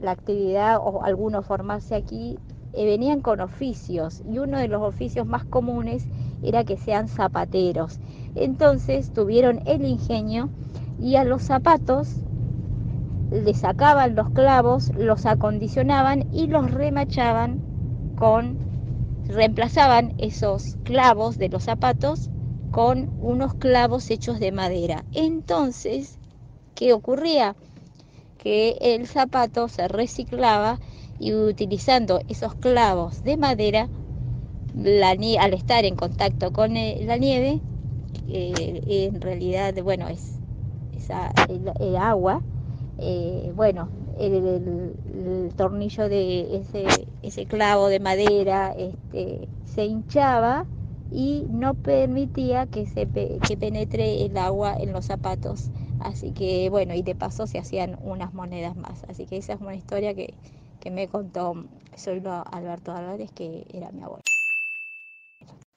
la 0.00 0.10
actividad 0.10 0.78
o 0.82 1.04
algunos 1.04 1.46
formarse 1.46 1.94
aquí, 1.94 2.38
eh, 2.72 2.84
venían 2.86 3.20
con 3.20 3.40
oficios 3.40 4.22
y 4.28 4.38
uno 4.38 4.58
de 4.58 4.68
los 4.68 4.82
oficios 4.82 5.26
más 5.26 5.44
comunes 5.44 6.08
era 6.42 6.64
que 6.64 6.76
sean 6.76 7.08
zapateros. 7.08 8.00
Entonces 8.34 9.10
tuvieron 9.12 9.60
el 9.66 9.84
ingenio 9.84 10.50
y 10.98 11.16
a 11.16 11.24
los 11.24 11.42
zapatos 11.42 12.08
le 13.30 13.54
sacaban 13.54 14.14
los 14.14 14.30
clavos, 14.30 14.90
los 14.96 15.24
acondicionaban 15.24 16.24
y 16.32 16.48
los 16.48 16.70
remachaban 16.72 17.60
con, 18.16 18.58
reemplazaban 19.28 20.14
esos 20.18 20.76
clavos 20.82 21.38
de 21.38 21.48
los 21.48 21.64
zapatos 21.64 22.28
con 22.70 23.08
unos 23.18 23.54
clavos 23.54 24.10
hechos 24.10 24.40
de 24.40 24.52
madera. 24.52 25.04
Entonces, 25.12 26.18
¿qué 26.74 26.92
ocurría? 26.92 27.56
Que 28.38 28.76
el 28.80 29.06
zapato 29.06 29.68
se 29.68 29.86
reciclaba 29.88 30.78
y 31.18 31.34
utilizando 31.34 32.20
esos 32.28 32.54
clavos 32.56 33.22
de 33.22 33.36
madera, 33.36 33.88
al 34.74 35.54
estar 35.54 35.84
en 35.84 35.96
contacto 35.96 36.52
con 36.52 36.76
eh, 36.76 36.98
la 37.02 37.16
nieve, 37.16 37.60
eh, 38.32 39.06
en 39.06 39.20
realidad, 39.20 39.74
bueno, 39.82 40.08
es, 40.08 40.38
el 41.80 41.96
agua, 41.96 42.42
eh, 42.98 43.52
bueno, 43.54 43.88
el, 44.18 45.52
tornillo 45.56 46.08
de 46.08 46.56
ese, 46.56 46.86
ese, 47.22 47.46
clavo 47.46 47.88
de 47.88 48.00
madera 48.00 48.72
este, 48.76 49.48
se 49.64 49.84
hinchaba 49.86 50.66
y 51.10 51.46
no 51.50 51.74
permitía 51.74 52.66
que, 52.66 52.86
se, 52.86 53.06
que 53.06 53.56
penetre 53.56 54.24
el 54.24 54.36
agua 54.36 54.76
en 54.78 54.92
los 54.92 55.06
zapatos. 55.06 55.70
Así 55.98 56.32
que 56.32 56.70
bueno, 56.70 56.94
y 56.94 57.02
de 57.02 57.14
paso 57.14 57.46
se 57.46 57.58
hacían 57.58 57.98
unas 58.02 58.32
monedas 58.32 58.76
más. 58.76 59.04
Así 59.08 59.26
que 59.26 59.36
esa 59.38 59.54
es 59.54 59.60
una 59.60 59.74
historia 59.74 60.14
que, 60.14 60.34
que 60.80 60.90
me 60.90 61.08
contó 61.08 61.54
soy 61.96 62.22
Alberto 62.24 62.92
Álvarez, 62.92 63.30
que 63.32 63.66
era 63.72 63.90
mi 63.92 64.02
abuelo. 64.02 64.22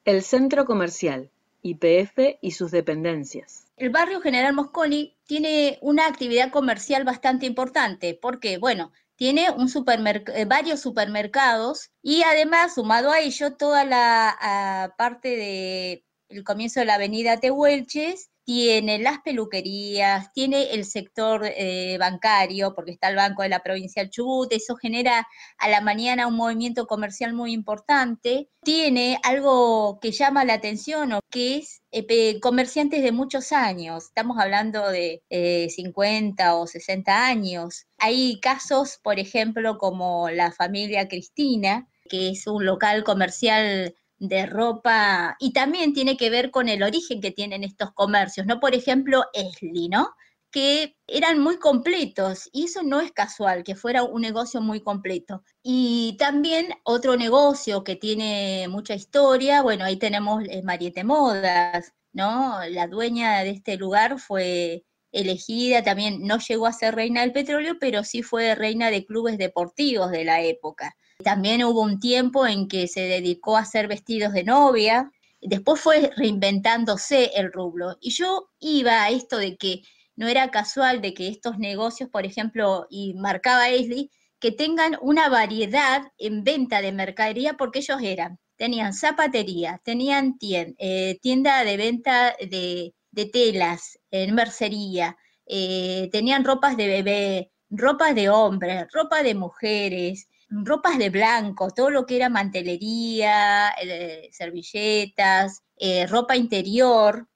El 0.06 0.22
centro 0.22 0.66
comercial, 0.66 1.30
IPF 1.64 2.38
y 2.42 2.52
sus 2.52 2.72
dependencias. 2.72 3.66
El 3.78 3.90
barrio 3.90 4.22
General 4.22 4.54
Mosconi 4.54 5.18
tiene 5.26 5.80
una 5.82 6.06
actividad 6.06 6.52
comercial 6.52 7.04
bastante 7.06 7.46
importante 7.48 8.18
porque, 8.22 8.58
bueno, 8.58 8.92
tiene 9.16 9.50
un 9.52 9.68
eh, 9.68 10.46
varios 10.46 10.82
supermercados 10.82 11.90
y 12.02 12.24
además, 12.24 12.76
sumado 12.76 13.12
a 13.12 13.20
ello, 13.20 13.56
toda 13.56 13.86
la 13.86 14.94
parte 14.98 16.04
del 16.30 16.44
comienzo 16.44 16.80
de 16.82 16.86
la 16.86 16.96
avenida 16.96 17.40
Tehuelches 17.40 18.30
tiene 18.46 19.00
las 19.00 19.20
peluquerías, 19.22 20.32
tiene 20.34 20.74
el 20.74 20.86
sector 20.86 21.44
eh, 21.46 21.98
bancario, 22.00 22.74
porque 22.76 22.92
está 22.92 23.10
el 23.10 23.16
Banco 23.16 23.44
de 23.44 23.50
la 23.50 23.64
Provincia 23.64 24.02
del 24.02 24.12
Chubut, 24.12 24.52
eso 24.52 24.76
genera 24.76 25.28
a 25.58 25.70
la 25.70 25.82
mañana 25.82 26.28
un 26.28 26.36
movimiento 26.36 26.86
comercial 26.86 27.34
muy 27.34 27.54
importante. 27.54 28.50
Tiene 28.64 29.20
algo 29.24 30.00
que 30.02 30.12
llama 30.12 30.46
la 30.46 30.56
atención, 30.56 31.20
que 31.30 31.58
es 31.58 31.82
eh, 31.92 32.40
comerciantes 32.40 33.02
de 33.04 33.12
muchos 33.12 33.52
años, 33.52 34.06
estamos 34.06 34.38
hablando 34.40 34.90
de 34.90 35.22
50 35.70 36.44
eh, 36.44 36.50
o 36.52 36.68
60 36.68 37.26
años. 37.26 37.88
Hay 37.98 38.40
casos, 38.42 39.00
por 39.02 39.20
ejemplo, 39.20 39.78
como 39.78 40.30
la 40.30 40.52
familia 40.52 41.08
Cristina, 41.08 41.88
que 42.10 42.30
es 42.30 42.48
un 42.48 42.66
local 42.66 43.04
comercial 43.04 43.96
de 44.28 44.46
ropa 44.46 45.36
y 45.40 45.54
también 45.54 45.94
tiene 45.94 46.18
que 46.18 46.30
ver 46.30 46.52
con 46.52 46.70
el 46.70 46.84
origen 46.84 47.22
que 47.22 47.32
tienen 47.32 47.64
estos 47.64 47.92
comercios, 47.94 48.46
¿no? 48.46 48.60
Por 48.60 48.74
ejemplo, 48.76 49.26
Esli, 49.34 49.90
¿no? 49.90 50.14
que 50.54 50.96
eran 51.08 51.40
muy 51.40 51.58
completos 51.58 52.48
y 52.54 52.66
eso 52.66 52.84
no 52.84 53.02
es 53.02 53.12
casual, 53.12 53.64
que 53.64 53.76
fuera 53.76 54.04
un 54.04 54.22
negocio 54.22 54.62
muy 54.62 54.82
completo. 54.82 55.44
Y 55.64 56.16
también 56.20 56.76
otro 56.84 57.18
negocio 57.18 57.84
que 57.84 57.96
tiene 57.96 58.68
mucha 58.70 58.94
historia, 58.94 59.64
bueno, 59.64 59.84
ahí 59.84 59.98
tenemos 59.98 60.44
eh, 60.48 60.62
Mariette 60.62 61.04
Modas, 61.04 61.92
¿no? 62.14 62.60
La 62.70 62.86
dueña 62.88 63.40
de 63.44 63.50
este 63.50 63.78
lugar 63.78 64.20
fue 64.20 64.86
elegida, 65.12 65.84
también 65.84 66.22
no 66.22 66.38
llegó 66.38 66.68
a 66.68 66.74
ser 66.74 66.96
reina 66.96 67.22
del 67.22 67.34
petróleo, 67.34 67.78
pero 67.80 68.04
sí 68.04 68.22
fue 68.22 68.54
reina 68.54 68.92
de 68.92 69.06
clubes 69.06 69.40
deportivos 69.40 70.12
de 70.12 70.24
la 70.24 70.42
época. 70.42 70.96
También 71.24 71.64
hubo 71.64 71.82
un 71.82 72.00
tiempo 72.00 72.48
en 72.48 72.68
que 72.68 72.88
se 72.88 73.02
dedicó 73.02 73.58
a 73.58 73.62
hacer 73.62 73.88
vestidos 73.88 74.34
de 74.34 74.44
novia, 74.44 75.12
después 75.42 75.80
fue 75.80 76.12
reinventándose 76.16 77.32
el 77.36 77.52
rublo. 77.52 77.98
Y 78.02 78.12
yo 78.12 78.50
iba 78.60 79.04
a 79.04 79.10
esto 79.10 79.38
de 79.38 79.58
que 79.58 79.84
no 80.16 80.28
era 80.28 80.52
casual 80.52 81.02
de 81.02 81.14
que 81.14 81.28
estos 81.28 81.58
negocios, 81.58 82.10
por 82.10 82.26
ejemplo, 82.26 82.88
y 82.90 83.14
marcaba 83.16 83.70
Esli, 83.70 84.12
que 84.40 84.52
tengan 84.52 84.98
una 85.02 85.30
variedad 85.30 86.04
en 86.18 86.44
venta 86.44 86.82
de 86.82 86.92
mercadería 86.92 87.54
porque 87.54 87.80
ellos 87.80 88.02
eran, 88.02 88.40
tenían 88.58 88.94
zapatería, 88.94 89.82
tenían 89.84 90.36
eh, 90.42 91.18
tienda 91.22 91.64
de 91.64 91.78
venta 91.78 92.36
de, 92.40 92.94
telas, 93.32 94.00
en 94.12 94.36
mercería, 94.36 95.18
eh, 95.46 96.10
tenían 96.12 96.44
ropas 96.44 96.76
de 96.78 96.88
bebé, 96.88 97.52
ropas 97.70 98.16
de 98.16 98.30
hombres, 98.30 98.86
ropa 98.92 99.24
de 99.24 99.34
mujeres, 99.34 100.28
ropas 100.64 100.98
de 100.98 101.10
blanco, 101.10 101.72
todo 101.72 101.90
lo 101.90 102.06
que 102.06 102.18
era 102.18 102.30
mantelería, 102.30 103.70
eh, 103.82 104.30
servilletas, 104.32 105.64
eh, 105.78 106.06
ropa 106.08 106.36
interior 106.36 107.28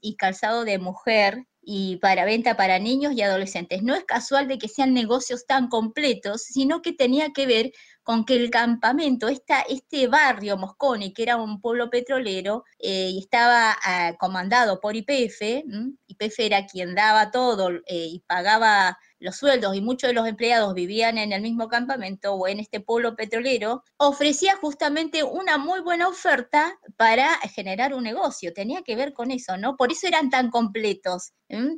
y 0.00 0.16
calzado 0.16 0.64
de 0.64 0.78
mujer 0.78 1.46
y 1.66 1.96
para 1.96 2.24
venta 2.24 2.56
para 2.56 2.78
niños 2.78 3.14
y 3.14 3.22
adolescentes. 3.22 3.82
No 3.82 3.94
es 3.94 4.04
casual 4.04 4.48
de 4.48 4.58
que 4.58 4.68
sean 4.68 4.92
negocios 4.92 5.46
tan 5.46 5.68
completos, 5.68 6.42
sino 6.42 6.82
que 6.82 6.92
tenía 6.92 7.32
que 7.32 7.46
ver 7.46 7.72
con 8.02 8.26
que 8.26 8.36
el 8.36 8.50
campamento, 8.50 9.28
este 9.28 10.06
barrio 10.08 10.58
Mosconi, 10.58 11.14
que 11.14 11.22
era 11.22 11.36
un 11.36 11.60
pueblo 11.60 11.88
petrolero 11.88 12.64
eh, 12.78 13.08
y 13.10 13.18
estaba 13.20 13.74
ah, 13.82 14.14
comandado 14.18 14.80
por 14.80 14.94
IPF, 14.94 15.64
IPF 16.08 16.40
era 16.40 16.66
quien 16.66 16.94
daba 16.94 17.30
todo 17.30 17.70
y 17.86 18.22
pagaba 18.26 18.98
los 19.24 19.36
sueldos 19.36 19.74
y 19.74 19.80
muchos 19.80 20.08
de 20.08 20.14
los 20.14 20.28
empleados 20.28 20.74
vivían 20.74 21.18
en 21.18 21.32
el 21.32 21.40
mismo 21.40 21.66
campamento 21.68 22.34
o 22.34 22.46
en 22.46 22.60
este 22.60 22.80
pueblo 22.80 23.16
petrolero, 23.16 23.82
ofrecía 23.96 24.56
justamente 24.56 25.24
una 25.24 25.56
muy 25.58 25.80
buena 25.80 26.08
oferta 26.08 26.78
para 26.96 27.38
generar 27.54 27.94
un 27.94 28.04
negocio. 28.04 28.52
Tenía 28.52 28.82
que 28.82 28.96
ver 28.96 29.14
con 29.14 29.30
eso, 29.30 29.56
¿no? 29.56 29.76
Por 29.76 29.90
eso 29.90 30.06
eran 30.06 30.28
tan 30.30 30.50
completos. 30.50 31.32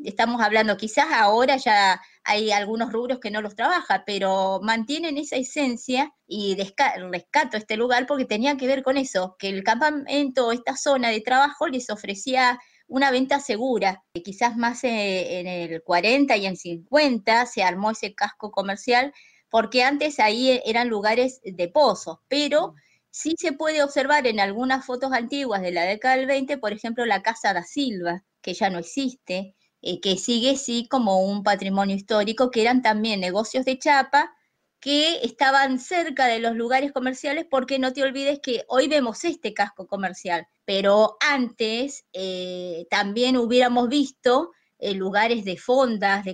Estamos 0.04 0.40
hablando, 0.40 0.76
quizás 0.76 1.06
ahora 1.12 1.56
ya 1.56 2.00
hay 2.24 2.50
algunos 2.50 2.92
rubros 2.92 3.20
que 3.20 3.30
no 3.30 3.42
los 3.42 3.54
trabaja, 3.54 4.04
pero 4.06 4.60
mantienen 4.62 5.18
esa 5.18 5.36
esencia 5.36 6.14
y 6.26 6.56
rescato 6.56 7.56
este 7.56 7.76
lugar 7.76 8.06
porque 8.06 8.24
tenía 8.24 8.56
que 8.56 8.66
ver 8.66 8.82
con 8.82 8.96
eso, 8.96 9.36
que 9.38 9.48
el 9.50 9.62
campamento, 9.62 10.50
esta 10.50 10.76
zona 10.76 11.10
de 11.10 11.20
trabajo 11.20 11.68
les 11.68 11.90
ofrecía 11.90 12.58
una 12.88 13.10
venta 13.10 13.40
segura. 13.40 14.04
Quizás 14.24 14.56
más 14.56 14.84
eh, 14.84 15.40
en 15.40 15.46
el 15.46 15.82
40 15.82 16.36
y 16.36 16.46
en 16.46 16.56
50 16.56 17.46
se 17.46 17.62
armó 17.62 17.90
ese 17.90 18.14
casco 18.14 18.50
comercial 18.50 19.12
porque 19.50 19.82
antes 19.82 20.18
ahí 20.20 20.50
e, 20.50 20.62
eran 20.66 20.88
lugares 20.88 21.40
de 21.44 21.68
pozos, 21.68 22.18
pero 22.28 22.74
sí 23.10 23.34
se 23.38 23.52
puede 23.52 23.82
observar 23.82 24.26
en 24.26 24.40
algunas 24.40 24.84
fotos 24.84 25.12
antiguas 25.12 25.62
de 25.62 25.72
la 25.72 25.84
década 25.84 26.16
del 26.16 26.26
20, 26.26 26.58
por 26.58 26.72
ejemplo, 26.72 27.06
la 27.06 27.22
Casa 27.22 27.54
da 27.54 27.62
Silva, 27.62 28.24
que 28.42 28.54
ya 28.54 28.70
no 28.70 28.78
existe, 28.78 29.54
eh, 29.82 30.00
que 30.00 30.16
sigue 30.16 30.56
sí 30.56 30.86
como 30.90 31.20
un 31.24 31.42
patrimonio 31.42 31.96
histórico, 31.96 32.50
que 32.50 32.62
eran 32.62 32.82
también 32.82 33.20
negocios 33.20 33.64
de 33.64 33.78
chapa 33.78 34.34
que 34.80 35.24
estaban 35.24 35.78
cerca 35.78 36.26
de 36.26 36.38
los 36.38 36.54
lugares 36.54 36.92
comerciales, 36.92 37.46
porque 37.50 37.78
no 37.78 37.92
te 37.92 38.02
olvides 38.02 38.40
que 38.40 38.64
hoy 38.68 38.88
vemos 38.88 39.24
este 39.24 39.54
casco 39.54 39.86
comercial, 39.86 40.46
pero 40.64 41.16
antes 41.20 42.04
eh, 42.12 42.86
también 42.90 43.36
hubiéramos 43.36 43.88
visto 43.88 44.52
eh, 44.78 44.92
lugares 44.94 45.44
de 45.44 45.56
fondas, 45.56 46.24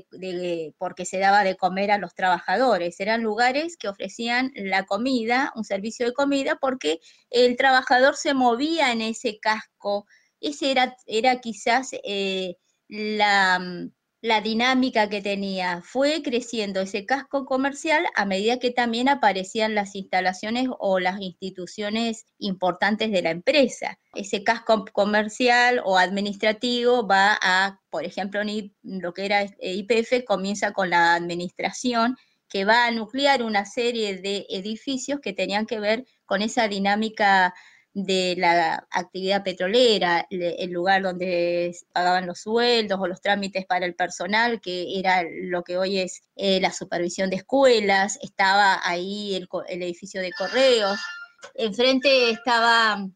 porque 0.76 1.04
se 1.04 1.18
daba 1.18 1.44
de 1.44 1.56
comer 1.56 1.92
a 1.92 1.98
los 1.98 2.12
trabajadores. 2.14 2.98
Eran 2.98 3.22
lugares 3.22 3.76
que 3.76 3.88
ofrecían 3.88 4.52
la 4.56 4.84
comida, 4.84 5.52
un 5.54 5.64
servicio 5.64 6.06
de 6.06 6.12
comida, 6.12 6.56
porque 6.60 6.98
el 7.30 7.56
trabajador 7.56 8.16
se 8.16 8.34
movía 8.34 8.90
en 8.90 9.00
ese 9.00 9.38
casco. 9.38 10.06
Ese 10.40 10.72
era, 10.72 10.96
era 11.06 11.40
quizás 11.40 11.90
eh, 12.02 12.56
la 12.88 13.60
mm, 13.60 13.92
la 14.22 14.40
dinámica 14.40 15.08
que 15.08 15.20
tenía. 15.20 15.82
Fue 15.82 16.22
creciendo 16.22 16.80
ese 16.80 17.04
casco 17.04 17.44
comercial 17.44 18.06
a 18.14 18.24
medida 18.24 18.60
que 18.60 18.70
también 18.70 19.08
aparecían 19.08 19.74
las 19.74 19.96
instalaciones 19.96 20.68
o 20.78 21.00
las 21.00 21.20
instituciones 21.20 22.24
importantes 22.38 23.10
de 23.10 23.20
la 23.20 23.30
empresa. 23.30 23.98
Ese 24.14 24.44
casco 24.44 24.84
comercial 24.92 25.82
o 25.84 25.98
administrativo 25.98 27.06
va 27.06 27.36
a, 27.42 27.80
por 27.90 28.04
ejemplo, 28.04 28.40
lo 28.82 29.12
que 29.12 29.24
era 29.26 29.44
IPF 29.60 30.24
comienza 30.24 30.72
con 30.72 30.88
la 30.88 31.14
administración 31.14 32.16
que 32.48 32.64
va 32.64 32.86
a 32.86 32.90
nuclear 32.92 33.42
una 33.42 33.64
serie 33.64 34.18
de 34.18 34.46
edificios 34.50 35.20
que 35.20 35.32
tenían 35.32 35.66
que 35.66 35.80
ver 35.80 36.04
con 36.26 36.42
esa 36.42 36.68
dinámica 36.68 37.54
de 37.94 38.34
la 38.38 38.86
actividad 38.90 39.44
petrolera, 39.44 40.26
el 40.30 40.70
lugar 40.70 41.02
donde 41.02 41.76
pagaban 41.92 42.26
los 42.26 42.40
sueldos 42.40 42.98
o 43.00 43.06
los 43.06 43.20
trámites 43.20 43.66
para 43.66 43.84
el 43.84 43.94
personal, 43.94 44.60
que 44.60 44.98
era 44.98 45.22
lo 45.24 45.62
que 45.62 45.76
hoy 45.76 45.98
es 45.98 46.22
eh, 46.36 46.60
la 46.60 46.72
supervisión 46.72 47.28
de 47.28 47.36
escuelas, 47.36 48.18
estaba 48.22 48.80
ahí 48.82 49.34
el, 49.34 49.82
edificio 49.82 50.22
de 50.22 50.32
correos, 50.32 50.98
enfrente 51.54 52.30
estaba 52.30 53.06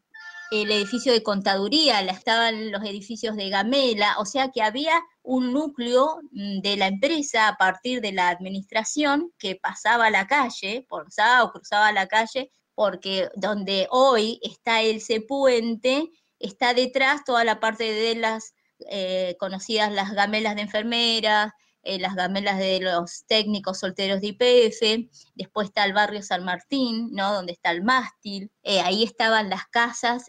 el 0.51 0.71
edificio 0.71 1.11
de 1.11 1.23
contaduría, 1.23 1.99
estaban 2.01 2.71
los 2.71 2.83
edificios 2.83 3.35
de 3.35 3.49
Gamela, 3.49 4.15
o 4.19 4.25
sea 4.25 4.49
que 4.51 4.61
había 4.61 5.01
un 5.23 5.51
núcleo 5.53 6.19
mm, 6.31 6.61
de 6.61 6.77
la 6.77 6.87
empresa 6.87 7.47
a 7.47 7.57
partir 7.57 7.99
de 7.99 8.13
la 8.13 8.29
administración 8.29 9.33
que 9.39 9.55
pasaba 9.55 10.09
la 10.11 10.27
calle, 10.27 10.85
por 10.87 11.07
o 11.07 11.51
cruzaba 11.51 11.91
la 11.91 12.07
calle 12.07 12.51
porque 12.77 13.29
donde 13.33 13.87
hoy 13.89 14.39
está 14.43 14.83
ese 14.83 15.19
puente, 15.19 16.11
está 16.37 16.75
detrás 16.75 17.23
toda 17.25 17.43
la 17.43 17.59
parte 17.59 17.91
de 17.91 18.13
las 18.13 18.53
eh, 18.87 19.35
conocidas 19.39 19.91
las 19.91 20.13
gamelas 20.13 20.55
de 20.55 20.61
enfermeras, 20.61 21.53
eh, 21.81 21.97
las 21.97 22.13
gamelas 22.13 22.59
de 22.59 22.79
los 22.79 23.25
técnicos 23.25 23.79
solteros 23.79 24.21
de 24.21 24.27
IPF, 24.27 25.09
después 25.33 25.69
está 25.69 25.85
el 25.85 25.93
barrio 25.93 26.21
San 26.21 26.45
Martín, 26.45 27.09
¿no? 27.13 27.33
donde 27.33 27.53
está 27.53 27.71
el 27.71 27.81
mástil, 27.81 28.51
eh, 28.61 28.81
ahí 28.81 29.03
estaban 29.03 29.49
las 29.49 29.65
casas 29.65 30.25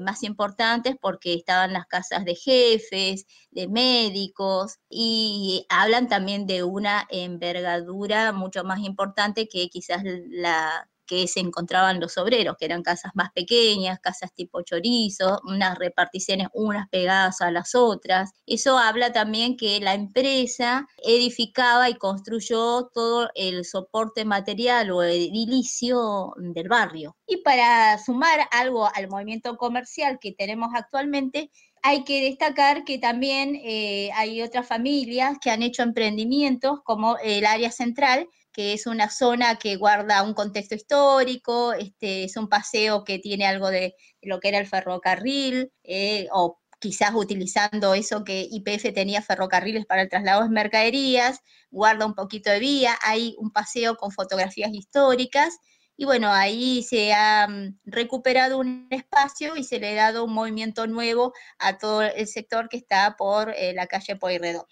más 0.00 0.24
importantes 0.24 0.96
porque 1.00 1.34
estaban 1.34 1.72
las 1.72 1.86
casas 1.86 2.24
de 2.24 2.34
jefes, 2.34 3.26
de 3.52 3.68
médicos, 3.68 4.78
y 4.88 5.66
hablan 5.68 6.08
también 6.08 6.48
de 6.48 6.64
una 6.64 7.06
envergadura 7.10 8.32
mucho 8.32 8.64
más 8.64 8.80
importante 8.80 9.46
que 9.46 9.68
quizás 9.68 10.02
la 10.02 10.88
que 11.06 11.26
se 11.28 11.40
encontraban 11.40 12.00
los 12.00 12.18
obreros, 12.18 12.56
que 12.58 12.64
eran 12.64 12.82
casas 12.82 13.12
más 13.14 13.30
pequeñas, 13.32 14.00
casas 14.00 14.32
tipo 14.34 14.62
chorizo, 14.62 15.40
unas 15.44 15.78
reparticiones 15.78 16.48
unas 16.52 16.88
pegadas 16.88 17.40
a 17.40 17.50
las 17.50 17.74
otras. 17.74 18.32
Eso 18.46 18.78
habla 18.78 19.12
también 19.12 19.56
que 19.56 19.80
la 19.80 19.94
empresa 19.94 20.86
edificaba 20.98 21.88
y 21.88 21.94
construyó 21.94 22.90
todo 22.92 23.30
el 23.34 23.64
soporte 23.64 24.24
material 24.24 24.90
o 24.90 25.02
edilicio 25.02 26.34
del 26.36 26.68
barrio. 26.68 27.16
Y 27.26 27.38
para 27.38 27.98
sumar 27.98 28.40
algo 28.50 28.88
al 28.94 29.08
movimiento 29.08 29.56
comercial 29.56 30.18
que 30.20 30.32
tenemos 30.32 30.70
actualmente, 30.74 31.50
hay 31.82 32.04
que 32.04 32.22
destacar 32.22 32.84
que 32.84 32.98
también 32.98 33.60
eh, 33.62 34.10
hay 34.14 34.42
otras 34.42 34.66
familias 34.66 35.38
que 35.40 35.50
han 35.50 35.62
hecho 35.62 35.82
emprendimientos 35.82 36.80
como 36.82 37.16
el 37.18 37.46
área 37.46 37.70
central, 37.70 38.28
que 38.56 38.72
es 38.72 38.86
una 38.86 39.10
zona 39.10 39.56
que 39.56 39.76
guarda 39.76 40.22
un 40.22 40.32
contexto 40.32 40.74
histórico, 40.74 41.74
este, 41.74 42.24
es 42.24 42.38
un 42.38 42.48
paseo 42.48 43.04
que 43.04 43.18
tiene 43.18 43.46
algo 43.46 43.68
de 43.68 43.94
lo 44.22 44.40
que 44.40 44.48
era 44.48 44.56
el 44.56 44.66
ferrocarril, 44.66 45.70
eh, 45.84 46.26
o 46.32 46.58
quizás 46.80 47.10
utilizando 47.14 47.92
eso 47.92 48.24
que 48.24 48.48
IPF 48.50 48.94
tenía 48.94 49.20
ferrocarriles 49.20 49.84
para 49.84 50.00
el 50.00 50.08
traslado 50.08 50.42
de 50.42 50.48
mercaderías, 50.48 51.40
guarda 51.70 52.06
un 52.06 52.14
poquito 52.14 52.48
de 52.50 52.60
vía, 52.60 52.96
hay 53.02 53.34
un 53.38 53.50
paseo 53.50 53.98
con 53.98 54.10
fotografías 54.10 54.72
históricas, 54.72 55.58
y 55.98 56.06
bueno, 56.06 56.32
ahí 56.32 56.82
se 56.82 57.12
ha 57.12 57.46
mm, 57.48 57.80
recuperado 57.84 58.56
un 58.58 58.88
espacio 58.90 59.56
y 59.56 59.64
se 59.64 59.78
le 59.78 60.00
ha 60.00 60.12
dado 60.12 60.24
un 60.24 60.32
movimiento 60.32 60.86
nuevo 60.86 61.34
a 61.58 61.76
todo 61.76 62.00
el 62.00 62.26
sector 62.26 62.70
que 62.70 62.78
está 62.78 63.16
por 63.18 63.50
eh, 63.50 63.74
la 63.74 63.86
calle 63.86 64.16
Pueyrredón. 64.16 64.64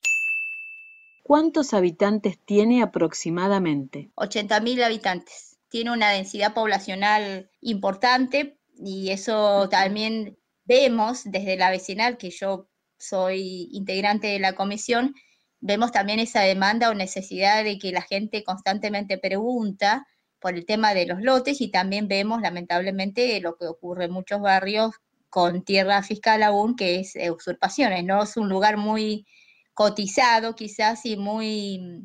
¿Cuántos 1.25 1.73
habitantes 1.73 2.39
tiene 2.39 2.83
aproximadamente? 2.83 4.11
80.000 4.17 4.85
habitantes. 4.85 5.57
Tiene 5.71 5.91
una 5.91 6.11
densidad 6.11 6.53
poblacional 6.53 7.51
importante 7.63 8.59
y 8.77 9.09
eso 9.09 9.71
también 9.71 10.37
vemos 10.67 11.23
desde 11.25 11.57
la 11.57 11.71
vecinal, 11.71 12.19
que 12.19 12.29
yo 12.29 12.69
soy 12.99 13.71
integrante 13.73 14.27
de 14.27 14.39
la 14.39 14.55
comisión, 14.55 15.15
vemos 15.61 15.93
también 15.93 16.19
esa 16.19 16.43
demanda 16.43 16.91
o 16.91 16.95
necesidad 16.95 17.65
de 17.65 17.79
que 17.79 17.91
la 17.91 18.03
gente 18.03 18.45
constantemente 18.45 19.17
pregunta 19.17 20.07
por 20.41 20.53
el 20.53 20.67
tema 20.67 20.93
de 20.93 21.07
los 21.07 21.23
lotes 21.23 21.63
y 21.63 21.71
también 21.71 22.07
vemos 22.07 22.43
lamentablemente 22.43 23.41
lo 23.41 23.57
que 23.57 23.67
ocurre 23.67 24.05
en 24.05 24.13
muchos 24.13 24.43
barrios 24.43 24.93
con 25.31 25.65
tierra 25.65 26.03
fiscal 26.03 26.43
aún, 26.43 26.77
que 26.77 27.01
es 27.01 27.15
usurpaciones, 27.35 28.05
¿no? 28.05 28.25
Es 28.25 28.37
un 28.37 28.51
lugar 28.51 28.77
muy 28.77 29.27
cotizado 29.75 30.55
quizás 30.55 31.05
y 31.05 31.17
muy 31.17 32.03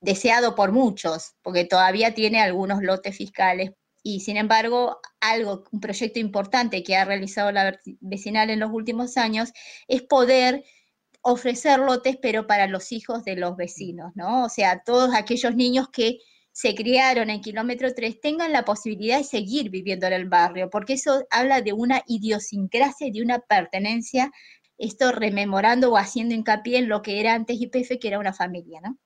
deseado 0.00 0.54
por 0.54 0.72
muchos, 0.72 1.34
porque 1.42 1.64
todavía 1.64 2.14
tiene 2.14 2.40
algunos 2.40 2.82
lotes 2.82 3.16
fiscales. 3.16 3.72
Y 4.02 4.20
sin 4.20 4.36
embargo, 4.36 5.00
algo, 5.20 5.64
un 5.72 5.80
proyecto 5.80 6.20
importante 6.20 6.84
que 6.84 6.94
ha 6.94 7.04
realizado 7.04 7.50
la 7.50 7.76
vecinal 8.00 8.50
en 8.50 8.60
los 8.60 8.70
últimos 8.70 9.16
años 9.16 9.52
es 9.88 10.02
poder 10.02 10.62
ofrecer 11.22 11.80
lotes, 11.80 12.16
pero 12.22 12.46
para 12.46 12.68
los 12.68 12.92
hijos 12.92 13.24
de 13.24 13.34
los 13.34 13.56
vecinos, 13.56 14.12
¿no? 14.14 14.44
O 14.44 14.48
sea, 14.48 14.84
todos 14.84 15.12
aquellos 15.12 15.56
niños 15.56 15.88
que 15.88 16.20
se 16.52 16.74
criaron 16.74 17.30
en 17.30 17.40
kilómetro 17.40 17.92
3 17.92 18.20
tengan 18.20 18.52
la 18.52 18.64
posibilidad 18.64 19.18
de 19.18 19.24
seguir 19.24 19.68
viviendo 19.68 20.06
en 20.06 20.12
el 20.12 20.28
barrio, 20.28 20.70
porque 20.70 20.92
eso 20.92 21.26
habla 21.30 21.60
de 21.60 21.72
una 21.72 22.02
idiosincrasia 22.06 23.08
y 23.08 23.10
de 23.10 23.22
una 23.22 23.40
pertenencia 23.40 24.30
esto 24.78 25.12
rememorando 25.12 25.92
o 25.92 25.96
haciendo 25.96 26.34
hincapié 26.34 26.78
en 26.78 26.88
lo 26.88 27.02
que 27.02 27.20
era 27.20 27.34
antes 27.34 27.58
YPF, 27.58 27.98
que 28.00 28.08
era 28.08 28.18
una 28.18 28.32
familia, 28.32 28.80
¿no? 28.80 28.98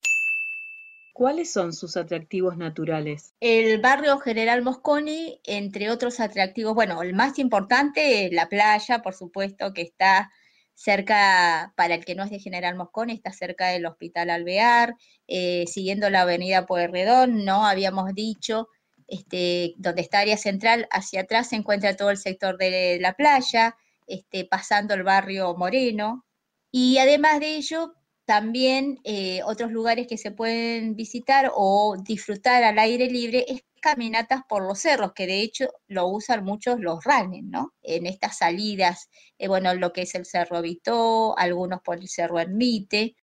¿Cuáles 1.12 1.52
son 1.52 1.74
sus 1.74 1.96
atractivos 1.96 2.56
naturales? 2.56 3.34
El 3.40 3.80
barrio 3.80 4.18
General 4.18 4.62
Mosconi, 4.62 5.40
entre 5.44 5.90
otros 5.90 6.18
atractivos, 6.18 6.74
bueno, 6.74 7.02
el 7.02 7.12
más 7.12 7.38
importante 7.38 8.24
es 8.24 8.32
la 8.32 8.48
playa, 8.48 9.02
por 9.02 9.14
supuesto, 9.14 9.74
que 9.74 9.82
está 9.82 10.30
cerca, 10.72 11.74
para 11.76 11.96
el 11.96 12.06
que 12.06 12.14
no 12.14 12.24
es 12.24 12.30
de 12.30 12.38
General 12.38 12.74
Mosconi, 12.74 13.12
está 13.12 13.32
cerca 13.32 13.68
del 13.68 13.84
Hospital 13.84 14.30
Alvear, 14.30 14.96
eh, 15.26 15.66
siguiendo 15.66 16.08
la 16.08 16.22
avenida 16.22 16.64
Pueyrredón, 16.64 17.44
¿no? 17.44 17.66
Habíamos 17.66 18.14
dicho, 18.14 18.68
este, 19.06 19.74
donde 19.76 20.00
está 20.00 20.20
área 20.20 20.38
central, 20.38 20.88
hacia 20.90 21.20
atrás 21.20 21.50
se 21.50 21.56
encuentra 21.56 21.96
todo 21.96 22.08
el 22.08 22.16
sector 22.16 22.56
de 22.56 22.96
la 22.98 23.12
playa, 23.12 23.76
este, 24.10 24.44
pasando 24.44 24.94
el 24.94 25.02
barrio 25.02 25.56
Moreno. 25.56 26.26
Y 26.70 26.98
además 26.98 27.40
de 27.40 27.56
ello, 27.56 27.94
también 28.24 29.00
eh, 29.04 29.40
otros 29.44 29.72
lugares 29.72 30.06
que 30.06 30.18
se 30.18 30.30
pueden 30.30 30.94
visitar 30.94 31.50
o 31.54 31.96
disfrutar 32.00 32.62
al 32.62 32.78
aire 32.78 33.06
libre 33.10 33.44
es 33.48 33.62
caminatas 33.80 34.42
por 34.48 34.62
los 34.62 34.78
cerros, 34.78 35.12
que 35.14 35.26
de 35.26 35.40
hecho 35.40 35.68
lo 35.88 36.06
usan 36.06 36.44
muchos 36.44 36.78
los 36.78 37.02
running, 37.02 37.50
¿no? 37.50 37.72
En 37.82 38.06
estas 38.06 38.38
salidas, 38.38 39.08
eh, 39.38 39.48
bueno, 39.48 39.74
lo 39.74 39.92
que 39.92 40.02
es 40.02 40.14
el 40.14 40.26
Cerro 40.26 40.62
Vitó, 40.62 41.36
algunos 41.38 41.80
por 41.82 41.96
el 41.96 42.08
Cerro 42.08 42.38
Ermite. 42.38 43.16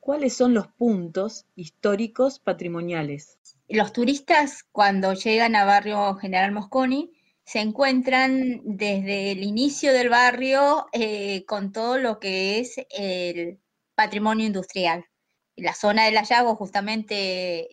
¿Cuáles 0.00 0.34
son 0.34 0.54
los 0.54 0.66
puntos 0.66 1.46
históricos 1.54 2.40
patrimoniales? 2.40 3.38
Los 3.68 3.92
turistas 3.92 4.64
cuando 4.72 5.14
llegan 5.14 5.54
a 5.54 5.64
Barrio 5.64 6.14
General 6.16 6.52
Mosconi 6.52 7.12
se 7.44 7.60
encuentran 7.60 8.60
desde 8.64 9.32
el 9.32 9.42
inicio 9.42 9.92
del 9.92 10.08
barrio 10.08 10.86
eh, 10.92 11.44
con 11.46 11.72
todo 11.72 11.98
lo 11.98 12.18
que 12.18 12.60
es 12.60 12.76
el 12.90 13.60
patrimonio 13.94 14.46
industrial. 14.46 15.04
La 15.56 15.74
zona 15.74 16.04
del 16.04 16.16
hallazgo 16.16 16.56
justamente 16.56 17.68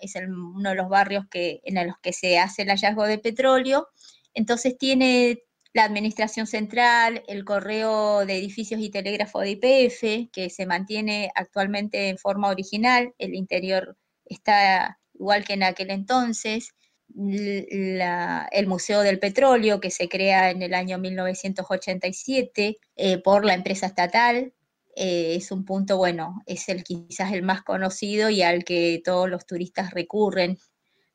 es 0.00 0.16
uno 0.16 0.70
de 0.70 0.74
los 0.74 0.88
barrios 0.88 1.26
que, 1.30 1.60
en 1.64 1.86
los 1.86 1.96
que 2.02 2.12
se 2.12 2.38
hace 2.38 2.62
el 2.62 2.68
hallazgo 2.70 3.06
de 3.06 3.18
petróleo, 3.18 3.88
entonces 4.34 4.76
tiene 4.78 5.42
la 5.72 5.84
administración 5.84 6.46
central, 6.46 7.22
el 7.28 7.44
correo 7.44 8.26
de 8.26 8.36
edificios 8.38 8.80
y 8.80 8.90
telégrafo 8.90 9.40
de 9.40 9.50
IPF, 9.50 10.30
que 10.32 10.50
se 10.50 10.66
mantiene 10.66 11.30
actualmente 11.34 12.08
en 12.08 12.18
forma 12.18 12.48
original, 12.48 13.14
el 13.18 13.34
interior 13.34 13.96
está 14.24 14.98
igual 15.14 15.44
que 15.44 15.52
en 15.52 15.62
aquel 15.62 15.90
entonces, 15.90 16.70
el 17.16 18.66
Museo 18.66 19.00
del 19.02 19.18
Petróleo, 19.18 19.80
que 19.80 19.90
se 19.90 20.08
crea 20.08 20.50
en 20.50 20.62
el 20.62 20.74
año 20.74 20.98
1987 20.98 22.78
eh, 22.96 23.18
por 23.18 23.44
la 23.44 23.54
empresa 23.54 23.86
estatal, 23.86 24.52
eh, 24.96 25.34
es 25.36 25.52
un 25.52 25.64
punto, 25.64 25.96
bueno, 25.96 26.42
es 26.46 26.68
el 26.68 26.84
quizás 26.84 27.32
el 27.32 27.42
más 27.42 27.62
conocido 27.62 28.30
y 28.30 28.42
al 28.42 28.64
que 28.64 29.00
todos 29.04 29.28
los 29.28 29.46
turistas 29.46 29.92
recurren 29.92 30.58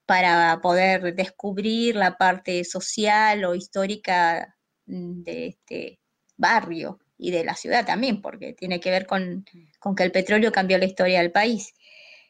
para 0.05 0.59
poder 0.61 1.15
descubrir 1.15 1.95
la 1.95 2.17
parte 2.17 2.63
social 2.63 3.43
o 3.45 3.55
histórica 3.55 4.55
de 4.85 5.47
este 5.47 5.99
barrio 6.37 6.99
y 7.17 7.31
de 7.31 7.43
la 7.43 7.55
ciudad 7.55 7.85
también, 7.85 8.21
porque 8.21 8.53
tiene 8.53 8.79
que 8.79 8.91
ver 8.91 9.05
con, 9.05 9.45
que 9.95 10.03
el 10.03 10.11
petróleo 10.11 10.51
cambió 10.51 10.77
la 10.77 10.85
historia 10.85 11.19
del 11.19 11.31
país. 11.31 11.73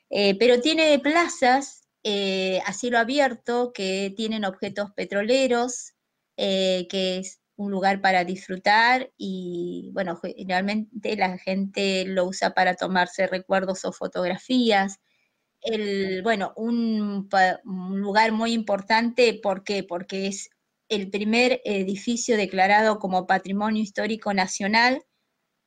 Eh, 0.09 0.37
pero 0.37 0.61
tiene 0.61 0.97
plazas 0.99 1.84
eh, 2.05 2.61
abierto 2.95 3.73
que 3.73 4.13
tienen 4.15 4.45
objetos 4.45 4.91
petroleros, 4.93 5.93
que 6.37 6.87
es 7.19 7.41
un 7.57 7.71
lugar 7.71 8.01
para 8.01 8.23
disfrutar 8.25 9.11
y 9.17 9.89
bueno, 9.93 10.17
generalmente 10.17 11.15
la 11.15 11.37
gente 11.37 12.05
lo 12.05 12.25
usa 12.25 12.53
para 12.53 12.75
tomarse 12.75 13.27
recuerdos 13.27 13.85
o 13.85 13.93
fotografías. 13.93 14.99
El, 15.61 16.21
bueno, 16.23 16.53
un, 16.57 17.29
lugar 17.63 18.31
muy 18.33 18.53
importante, 18.53 19.39
¿por 19.41 19.63
qué? 19.63 19.83
Porque 19.83 20.27
es 20.27 20.49
el 20.89 21.09
primer 21.09 21.61
edificio 21.65 22.37
declarado 22.37 22.99
como 22.99 23.25
Patrimonio 23.27 23.81
Histórico 23.81 24.33
Nacional 24.33 25.03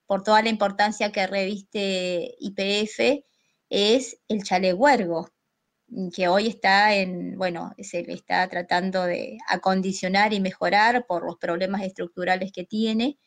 por 0.06 0.22
toda 0.22 0.42
la 0.42 0.50
importancia 0.50 1.12
que 1.12 1.26
reviste 1.26 2.34
IPF, 2.38 3.24
es 3.70 4.20
el 4.28 4.42
Chalehuergo, 4.42 5.28
que 6.14 6.28
hoy 6.28 6.48
está 6.48 6.94
en, 6.94 7.36
bueno, 7.38 7.72
se 7.78 8.00
está 8.12 8.48
tratando 8.48 9.04
de 9.04 9.38
acondicionar 9.48 10.32
y 10.32 10.40
mejorar 10.40 11.06
por 11.06 11.24
los 11.24 11.36
problemas 11.36 11.82
estructurales 11.82 12.52
que 12.52 12.64
tiene, 12.64 13.18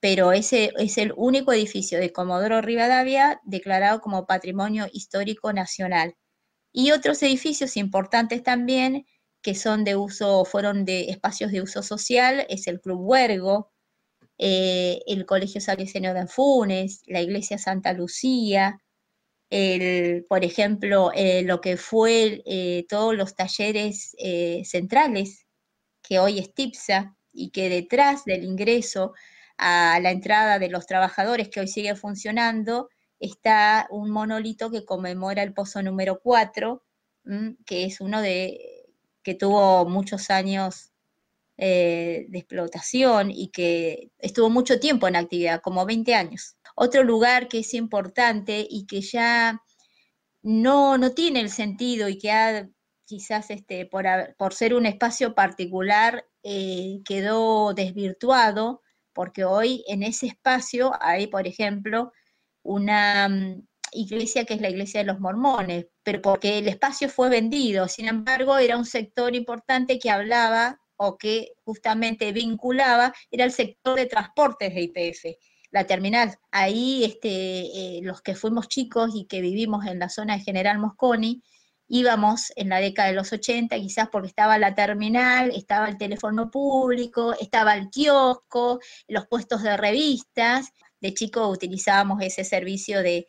pero 0.00 0.32
ese 0.32 0.72
es 0.78 0.98
el 0.98 1.12
único 1.16 1.52
edificio 1.52 1.98
de 2.00 2.12
Comodoro 2.12 2.60
Rivadavia 2.60 3.40
declarado 3.44 4.00
como 4.00 4.26
Patrimonio 4.26 4.86
Histórico 4.92 5.52
Nacional. 5.52 6.16
Y 6.72 6.92
otros 6.92 7.22
edificios 7.22 7.76
importantes 7.76 8.42
también 8.42 9.06
que 9.42 9.54
son 9.54 9.84
de 9.84 9.96
uso, 9.96 10.44
fueron 10.44 10.84
de 10.84 11.10
espacios 11.10 11.52
de 11.52 11.62
uso 11.62 11.82
social, 11.82 12.46
es 12.48 12.66
el 12.66 12.80
Club 12.80 13.00
Huergo, 13.00 13.72
eh, 14.38 15.00
el 15.06 15.26
Colegio 15.26 15.60
Salesiano 15.60 16.14
de 16.14 16.20
Anfunes, 16.20 17.02
la 17.06 17.20
Iglesia 17.20 17.58
Santa 17.58 17.92
Lucía, 17.92 18.80
el, 19.50 20.24
por 20.28 20.44
ejemplo, 20.44 21.10
eh, 21.14 21.42
lo 21.42 21.60
que 21.60 21.76
fue 21.76 22.42
eh, 22.46 22.86
todos 22.88 23.14
los 23.14 23.34
talleres 23.34 24.14
eh, 24.18 24.62
centrales, 24.64 25.46
que 26.02 26.18
hoy 26.18 26.38
es 26.38 26.54
TIPSA, 26.54 27.16
y 27.32 27.50
que 27.50 27.68
detrás 27.68 28.24
del 28.24 28.44
ingreso 28.44 29.12
a 29.58 29.98
la 30.00 30.10
entrada 30.10 30.58
de 30.58 30.68
los 30.68 30.86
trabajadores 30.86 31.48
que 31.48 31.60
hoy 31.60 31.68
sigue 31.68 31.94
funcionando, 31.94 32.88
está 33.20 33.86
un 33.90 34.10
monolito 34.10 34.70
que 34.70 34.84
conmemora 34.84 35.42
el 35.42 35.54
pozo 35.54 35.82
número 35.82 36.20
4, 36.22 36.82
que 37.66 37.84
es 37.84 38.00
uno 38.00 38.20
de 38.22 38.86
que 39.22 39.34
tuvo 39.34 39.88
muchos 39.88 40.30
años 40.30 40.92
de 41.58 42.38
explotación 42.38 43.30
y 43.30 43.48
que 43.48 44.10
estuvo 44.18 44.48
mucho 44.48 44.78
tiempo 44.78 45.08
en 45.08 45.16
actividad, 45.16 45.60
como 45.60 45.84
20 45.84 46.14
años. 46.14 46.56
Otro 46.76 47.02
lugar 47.02 47.48
que 47.48 47.60
es 47.60 47.74
importante 47.74 48.66
y 48.68 48.86
que 48.86 49.00
ya 49.00 49.60
no, 50.42 50.98
no 50.98 51.12
tiene 51.12 51.40
el 51.40 51.50
sentido 51.50 52.08
y 52.08 52.18
que 52.18 52.30
ha 52.30 52.68
quizás 53.08 53.50
este, 53.50 53.86
por, 53.86 54.04
por 54.36 54.52
ser 54.52 54.74
un 54.74 54.84
espacio 54.84 55.34
particular 55.34 56.26
eh, 56.42 57.00
quedó 57.06 57.72
desvirtuado, 57.72 58.82
porque 59.14 59.44
hoy 59.44 59.82
en 59.88 60.02
ese 60.02 60.26
espacio 60.26 60.92
hay, 61.00 61.26
por 61.26 61.46
ejemplo, 61.46 62.12
una 62.62 63.28
mm, 63.28 63.66
iglesia 63.92 64.44
que 64.44 64.54
es 64.54 64.60
la 64.60 64.68
iglesia 64.68 65.00
de 65.00 65.06
los 65.06 65.20
mormones, 65.20 65.86
pero 66.02 66.20
porque 66.20 66.58
el 66.58 66.68
espacio 66.68 67.08
fue 67.08 67.30
vendido, 67.30 67.88
sin 67.88 68.08
embargo 68.08 68.58
era 68.58 68.76
un 68.76 68.84
sector 68.84 69.34
importante 69.34 69.98
que 69.98 70.10
hablaba 70.10 70.78
o 70.98 71.16
que 71.16 71.52
justamente 71.64 72.32
vinculaba, 72.32 73.14
era 73.30 73.44
el 73.44 73.52
sector 73.52 73.96
de 73.96 74.06
transportes 74.06 74.74
de 74.74 74.82
IPF 74.82 75.24
la 75.70 75.86
terminal. 75.86 76.38
Ahí 76.50 77.04
este, 77.04 77.28
eh, 77.28 78.00
los 78.02 78.22
que 78.22 78.34
fuimos 78.34 78.68
chicos 78.68 79.10
y 79.14 79.26
que 79.26 79.40
vivimos 79.40 79.86
en 79.86 79.98
la 79.98 80.08
zona 80.08 80.36
de 80.36 80.44
General 80.44 80.78
Mosconi, 80.78 81.42
íbamos 81.88 82.52
en 82.56 82.68
la 82.68 82.80
década 82.80 83.08
de 83.08 83.14
los 83.14 83.32
80, 83.32 83.76
quizás 83.76 84.08
porque 84.10 84.28
estaba 84.28 84.58
la 84.58 84.74
terminal, 84.74 85.50
estaba 85.54 85.88
el 85.88 85.96
teléfono 85.98 86.50
público, 86.50 87.34
estaba 87.40 87.74
el 87.74 87.88
kiosco, 87.90 88.80
los 89.08 89.26
puestos 89.26 89.62
de 89.62 89.76
revistas. 89.76 90.72
De 91.00 91.14
chico 91.14 91.48
utilizábamos 91.48 92.22
ese 92.22 92.44
servicio 92.44 93.02
de, 93.02 93.26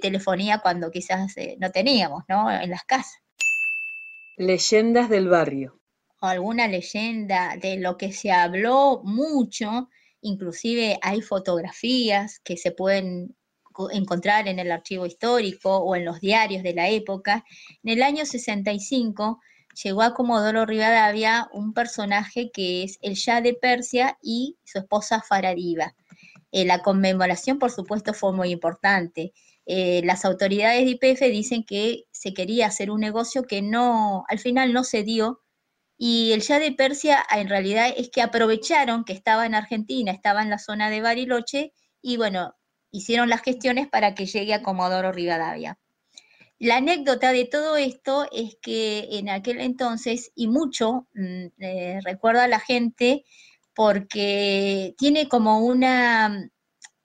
telefonía 0.00 0.58
cuando 0.58 0.92
quizás 0.92 1.36
eh, 1.36 1.56
no 1.58 1.72
teníamos, 1.72 2.22
¿no? 2.28 2.48
En 2.50 2.70
las 2.70 2.84
casas. 2.84 3.18
Leyendas 4.36 5.10
del 5.10 5.28
barrio. 5.28 5.81
O 6.22 6.26
alguna 6.26 6.68
leyenda 6.68 7.56
de 7.60 7.76
lo 7.76 7.96
que 7.96 8.12
se 8.12 8.30
habló 8.30 9.02
mucho 9.04 9.88
inclusive 10.22 10.98
hay 11.02 11.20
fotografías 11.20 12.40
que 12.40 12.56
se 12.56 12.70
pueden 12.70 13.36
encontrar 13.92 14.48
en 14.48 14.58
el 14.58 14.70
archivo 14.70 15.06
histórico 15.06 15.78
o 15.78 15.96
en 15.96 16.04
los 16.04 16.20
diarios 16.20 16.62
de 16.62 16.74
la 16.74 16.88
época. 16.88 17.44
En 17.82 17.92
el 17.92 18.02
año 18.02 18.24
65 18.24 19.40
llegó 19.82 20.02
a 20.02 20.14
Comodoro 20.14 20.64
Rivadavia 20.64 21.48
un 21.52 21.72
personaje 21.72 22.50
que 22.52 22.84
es 22.84 22.98
el 23.02 23.14
Shah 23.14 23.40
de 23.40 23.54
Persia 23.54 24.18
y 24.22 24.56
su 24.64 24.78
esposa 24.78 25.22
Faradiva. 25.22 25.94
Eh, 26.52 26.64
la 26.66 26.82
conmemoración, 26.82 27.58
por 27.58 27.70
supuesto, 27.70 28.12
fue 28.12 28.32
muy 28.32 28.50
importante. 28.50 29.32
Eh, 29.64 30.02
las 30.04 30.24
autoridades 30.24 30.84
de 30.84 30.90
IPF 30.90 31.20
dicen 31.30 31.64
que 31.64 32.04
se 32.10 32.34
quería 32.34 32.66
hacer 32.66 32.90
un 32.90 33.00
negocio 33.00 33.44
que 33.44 33.62
no, 33.62 34.24
al 34.28 34.38
final 34.38 34.72
no 34.72 34.84
se 34.84 35.02
dio, 35.02 35.40
y 36.04 36.32
el 36.32 36.40
ya 36.40 36.58
de 36.58 36.72
Persia 36.72 37.24
en 37.30 37.48
realidad 37.48 37.94
es 37.96 38.10
que 38.10 38.22
aprovecharon 38.22 39.04
que 39.04 39.12
estaba 39.12 39.46
en 39.46 39.54
Argentina, 39.54 40.10
estaba 40.10 40.42
en 40.42 40.50
la 40.50 40.58
zona 40.58 40.90
de 40.90 41.00
Bariloche 41.00 41.74
y 42.02 42.16
bueno, 42.16 42.56
hicieron 42.90 43.28
las 43.28 43.42
gestiones 43.42 43.86
para 43.86 44.12
que 44.16 44.26
llegue 44.26 44.52
a 44.52 44.64
Comodoro 44.64 45.12
Rivadavia. 45.12 45.78
La 46.58 46.78
anécdota 46.78 47.30
de 47.30 47.44
todo 47.44 47.76
esto 47.76 48.26
es 48.32 48.56
que 48.60 49.10
en 49.12 49.28
aquel 49.28 49.60
entonces, 49.60 50.32
y 50.34 50.48
mucho, 50.48 51.06
mm, 51.14 51.46
eh, 51.60 52.00
recuerda 52.02 52.44
a 52.44 52.48
la 52.48 52.58
gente, 52.58 53.24
porque 53.72 54.96
tiene 54.98 55.28
como 55.28 55.60
una 55.60 56.50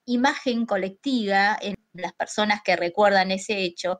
imagen 0.05 0.65
colectiva 0.65 1.55
en 1.61 1.75
las 1.93 2.13
personas 2.13 2.61
que 2.63 2.75
recuerdan 2.75 3.29
ese 3.29 3.61
hecho, 3.61 3.99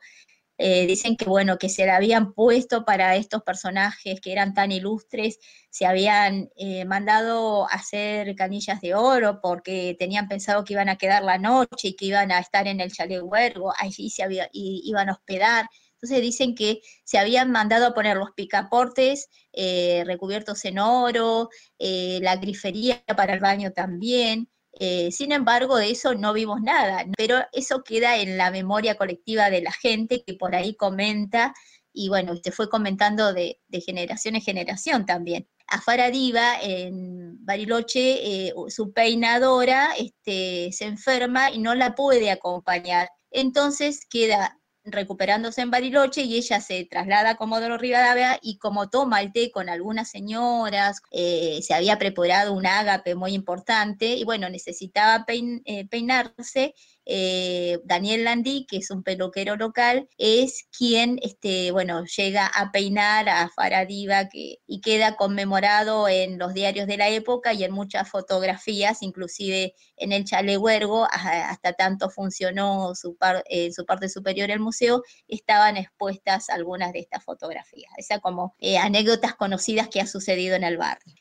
eh, 0.57 0.87
dicen 0.87 1.17
que 1.17 1.25
bueno, 1.25 1.57
que 1.57 1.69
se 1.69 1.85
le 1.85 1.91
habían 1.91 2.33
puesto 2.33 2.83
para 2.83 3.15
estos 3.15 3.43
personajes 3.43 4.19
que 4.21 4.31
eran 4.31 4.53
tan 4.53 4.71
ilustres, 4.71 5.39
se 5.69 5.85
habían 5.85 6.49
eh, 6.55 6.85
mandado 6.85 7.67
hacer 7.69 8.35
canillas 8.35 8.81
de 8.81 8.95
oro 8.95 9.39
porque 9.41 9.95
tenían 9.99 10.27
pensado 10.27 10.63
que 10.63 10.73
iban 10.73 10.89
a 10.89 10.97
quedar 10.97 11.23
la 11.23 11.37
noche 11.37 11.89
y 11.89 11.95
que 11.95 12.05
iban 12.05 12.31
a 12.31 12.39
estar 12.39 12.67
en 12.67 12.79
el 12.81 12.91
chalet 12.91 13.21
huergo, 13.21 13.73
allí 13.77 14.09
se 14.09 14.23
y, 14.51 14.81
iban 14.85 15.09
a 15.09 15.13
hospedar. 15.13 15.67
Entonces 15.93 16.21
dicen 16.21 16.55
que 16.55 16.81
se 17.03 17.17
habían 17.17 17.51
mandado 17.51 17.87
a 17.87 17.93
poner 17.93 18.17
los 18.17 18.31
picaportes 18.35 19.29
eh, 19.53 20.03
recubiertos 20.05 20.63
en 20.65 20.79
oro, 20.79 21.49
la 21.79 22.35
grifería 22.35 23.03
para 23.15 23.33
el 23.33 23.39
baño 23.39 23.71
también, 23.73 24.47
eh, 24.79 25.11
sin 25.11 25.31
embargo, 25.31 25.77
de 25.77 25.91
eso 25.91 26.13
no 26.15 26.33
vimos 26.33 26.61
nada, 26.61 27.05
pero 27.17 27.39
eso 27.51 27.83
queda 27.83 28.17
en 28.17 28.37
la 28.37 28.51
memoria 28.51 28.95
colectiva 28.95 29.49
de 29.49 29.61
la 29.61 29.71
gente 29.71 30.23
que 30.25 30.33
por 30.33 30.55
ahí 30.55 30.75
comenta 30.75 31.53
y 31.97 32.09
bueno, 32.09 32.33
usted 32.33 32.51
fue 32.51 32.69
comentando 32.69 33.33
de, 33.33 33.59
generación 33.83 34.35
en 34.35 34.41
generación 34.41 35.05
también. 35.07 35.47
A 35.67 35.81
Faradiva 35.81 36.61
en 36.61 37.43
Bariloche, 37.43 38.47
eh, 38.47 38.53
su 38.69 38.93
peinadora 38.93 39.89
este, 39.97 40.71
se 40.71 40.85
enferma 40.85 41.49
y 41.51 41.57
no 41.57 41.73
la 41.73 41.95
puede 41.95 42.29
acompañar. 42.29 43.09
Entonces 43.31 44.05
queda 44.07 44.56
recuperándose 44.91 45.61
en 45.61 45.71
Bariloche 45.71 46.21
y 46.21 46.35
ella 46.35 46.59
se 46.61 46.85
traslada 46.85 47.31
a 47.31 47.35
Comodoro 47.35 47.77
Rivadavia 47.77 48.39
y 48.41 48.57
como 48.57 48.89
toma 48.89 49.21
el 49.21 49.31
té 49.31 49.51
con 49.51 49.69
algunas 49.69 50.09
señoras, 50.09 51.01
eh, 51.11 51.59
se 51.61 51.73
había 51.73 51.97
preparado 51.97 52.53
un 52.53 52.65
ágape 52.65 53.15
muy 53.15 53.33
importante 53.33 54.15
y 54.15 54.23
bueno, 54.23 54.49
necesitaba 54.49 55.25
eh, 55.27 55.87
peinarse 55.89 56.73
eh, 57.09 57.79
Daniel 57.85 58.25
Landí, 58.25 58.67
que 58.69 58.77
es 58.77 58.91
un 58.91 59.01
peluquero 59.01 59.55
local, 59.55 60.09
es 60.17 60.67
quien, 60.77 61.19
este, 61.21 61.71
bueno, 61.71 62.03
llega 62.05 62.47
a 62.47 62.71
peinar 62.71 63.29
a 63.29 63.49
Faradiva 63.49 64.27
y 64.33 64.81
queda 64.81 65.15
conmemorado 65.15 66.09
en 66.09 66.37
los 66.37 66.53
diarios 66.53 66.85
de 66.85 66.97
la 66.97 67.07
época 67.07 67.53
y 67.53 67.63
en 67.63 67.71
muchas 67.71 68.09
fotografías, 68.09 69.01
inclusive 69.03 69.73
en 69.95 70.11
el 70.11 70.25
Chalehuergo, 70.25 71.07
hasta 71.09 71.73
tanto 71.73 72.09
funcionó 72.09 72.93
su, 72.93 73.17
en 73.45 73.73
su 73.73 73.85
parte 73.85 74.09
superior 74.09 74.51
el 74.51 74.59
museo, 74.59 75.01
estaban 75.29 75.77
expuestas 75.77 76.49
algunas 76.49 76.91
de 76.91 76.99
estas 76.99 77.23
fotografías. 77.23 77.91
Esas 77.97 78.19
como 78.19 78.53
eh, 78.59 78.77
anécdotas 78.77 79.33
conocidas 79.35 79.87
que 79.87 80.01
ha 80.01 80.07
sucedido 80.07 80.57
en 80.57 80.65
el 80.65 80.77
barrio. 80.77 81.15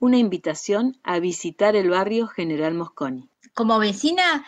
Una 0.00 0.18
invitación 0.18 0.98
a 1.04 1.20
visitar 1.20 1.76
el 1.76 1.90
barrio 1.90 2.26
General 2.26 2.74
Mosconi 2.74 3.30
Como 3.60 3.78
vecina, 3.78 4.46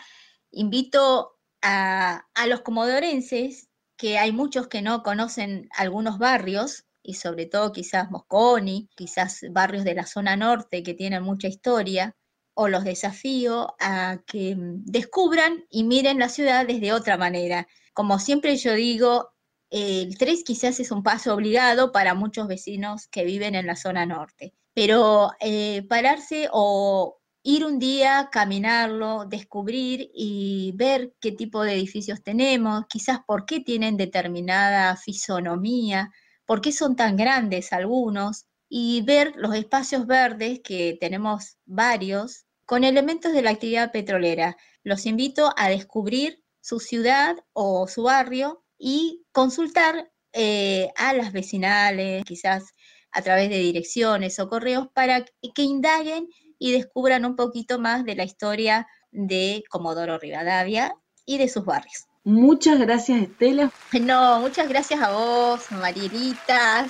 invito 0.49 1.37
a, 1.61 2.25
los 2.47 2.61
comodorenses, 2.61 3.69
que 3.95 4.17
hay 4.17 4.31
muchos 4.31 4.67
que 4.69 4.81
no 4.81 5.03
conocen 5.03 5.69
algunos 5.77 6.17
barrios, 6.17 6.85
y 7.03 7.13
sobre 7.13 7.45
todo 7.45 7.71
quizás 7.71 8.09
Mosconi, 8.09 8.89
quizás 8.95 9.41
barrios 9.51 9.83
de 9.83 9.93
la 9.93 10.07
zona 10.07 10.35
norte 10.35 10.81
que 10.81 10.95
tienen 10.95 11.21
mucha 11.21 11.47
historia, 11.47 12.15
o 12.55 12.69
los 12.69 12.83
desafío 12.85 13.75
a 13.79 14.17
que 14.25 14.55
descubran 14.57 15.63
y 15.69 15.83
miren 15.83 16.17
la 16.17 16.29
ciudad 16.29 16.65
desde 16.65 16.91
otra 16.91 17.15
manera. 17.15 17.67
Como 17.93 18.17
siempre 18.17 18.57
yo 18.57 18.73
digo, 18.73 19.29
el 19.69 20.17
3 20.17 20.43
quizás 20.43 20.79
es 20.79 20.89
un 20.89 21.03
paso 21.03 21.35
obligado 21.35 21.91
para 21.91 22.15
muchos 22.15 22.47
vecinos 22.47 23.05
que 23.09 23.25
viven 23.25 23.53
en 23.53 23.67
la 23.67 23.75
zona 23.75 24.07
norte, 24.07 24.55
pero 24.73 25.33
eh, 25.39 25.85
pararse 25.87 26.49
o 26.51 27.19
ir 27.43 27.65
un 27.65 27.77
día, 27.77 28.29
caminarlo, 28.31 29.25
descubrir 29.25 30.09
y 30.13 30.71
ver 30.75 31.13
qué 31.19 31.33
tipo 31.33 31.61
de 31.63 31.73
edificios 31.73 32.23
tenemos, 32.23 32.85
quizás 32.89 33.19
por 33.27 33.45
qué 33.45 33.59
tienen 33.59 33.97
determinada 33.97 34.95
fisonomía, 34.95 36.11
por 36.45 36.61
qué 36.61 36.71
son 36.71 36.95
tan 36.95 37.17
grandes 37.17 37.73
algunos, 37.73 38.45
y 38.69 39.03
ver 39.03 39.33
los 39.35 39.53
espacios 39.55 40.07
verdes, 40.07 40.61
que 40.63 40.97
tenemos 40.99 41.57
varios, 41.65 42.45
con 42.65 42.83
elementos 42.83 43.33
de 43.33 43.41
la 43.43 43.51
actividad 43.51 43.91
petrolera. 43.91 44.57
Los 44.83 45.05
invito 45.05 45.53
a 45.57 45.69
descubrir 45.69 46.41
su 46.61 46.79
ciudad 46.79 47.35
o 47.51 47.87
su 47.87 48.03
barrio 48.03 48.63
y 48.77 49.25
consultar 49.31 50.11
eh, 50.31 50.89
a 50.95 51.13
las 51.13 51.33
vecinales, 51.33 52.23
quizás 52.25 52.73
a 53.11 53.21
través 53.21 53.49
de 53.49 53.59
direcciones 53.59 54.39
o 54.39 54.49
correos, 54.49 54.87
para 54.93 55.23
que 55.23 55.61
indaguen 55.61 56.27
y 56.63 56.71
descubran 56.71 57.25
un 57.25 57.35
poquito 57.35 57.77
más 57.77 58.05
de 58.05 58.15
la 58.15 58.23
historia 58.23 58.87
de 59.11 59.65
Comodoro 59.69 60.17
Rivadavia 60.17 60.95
y 61.25 61.37
de 61.37 61.49
sus 61.49 61.65
barrios. 61.65 62.05
Muchas 62.23 62.79
gracias, 62.79 63.23
Estela. 63.23 63.69
No, 63.99 64.39
muchas 64.39 64.69
gracias 64.69 65.01
a 65.01 65.11
vos, 65.11 65.69
Marielita. 65.71 66.87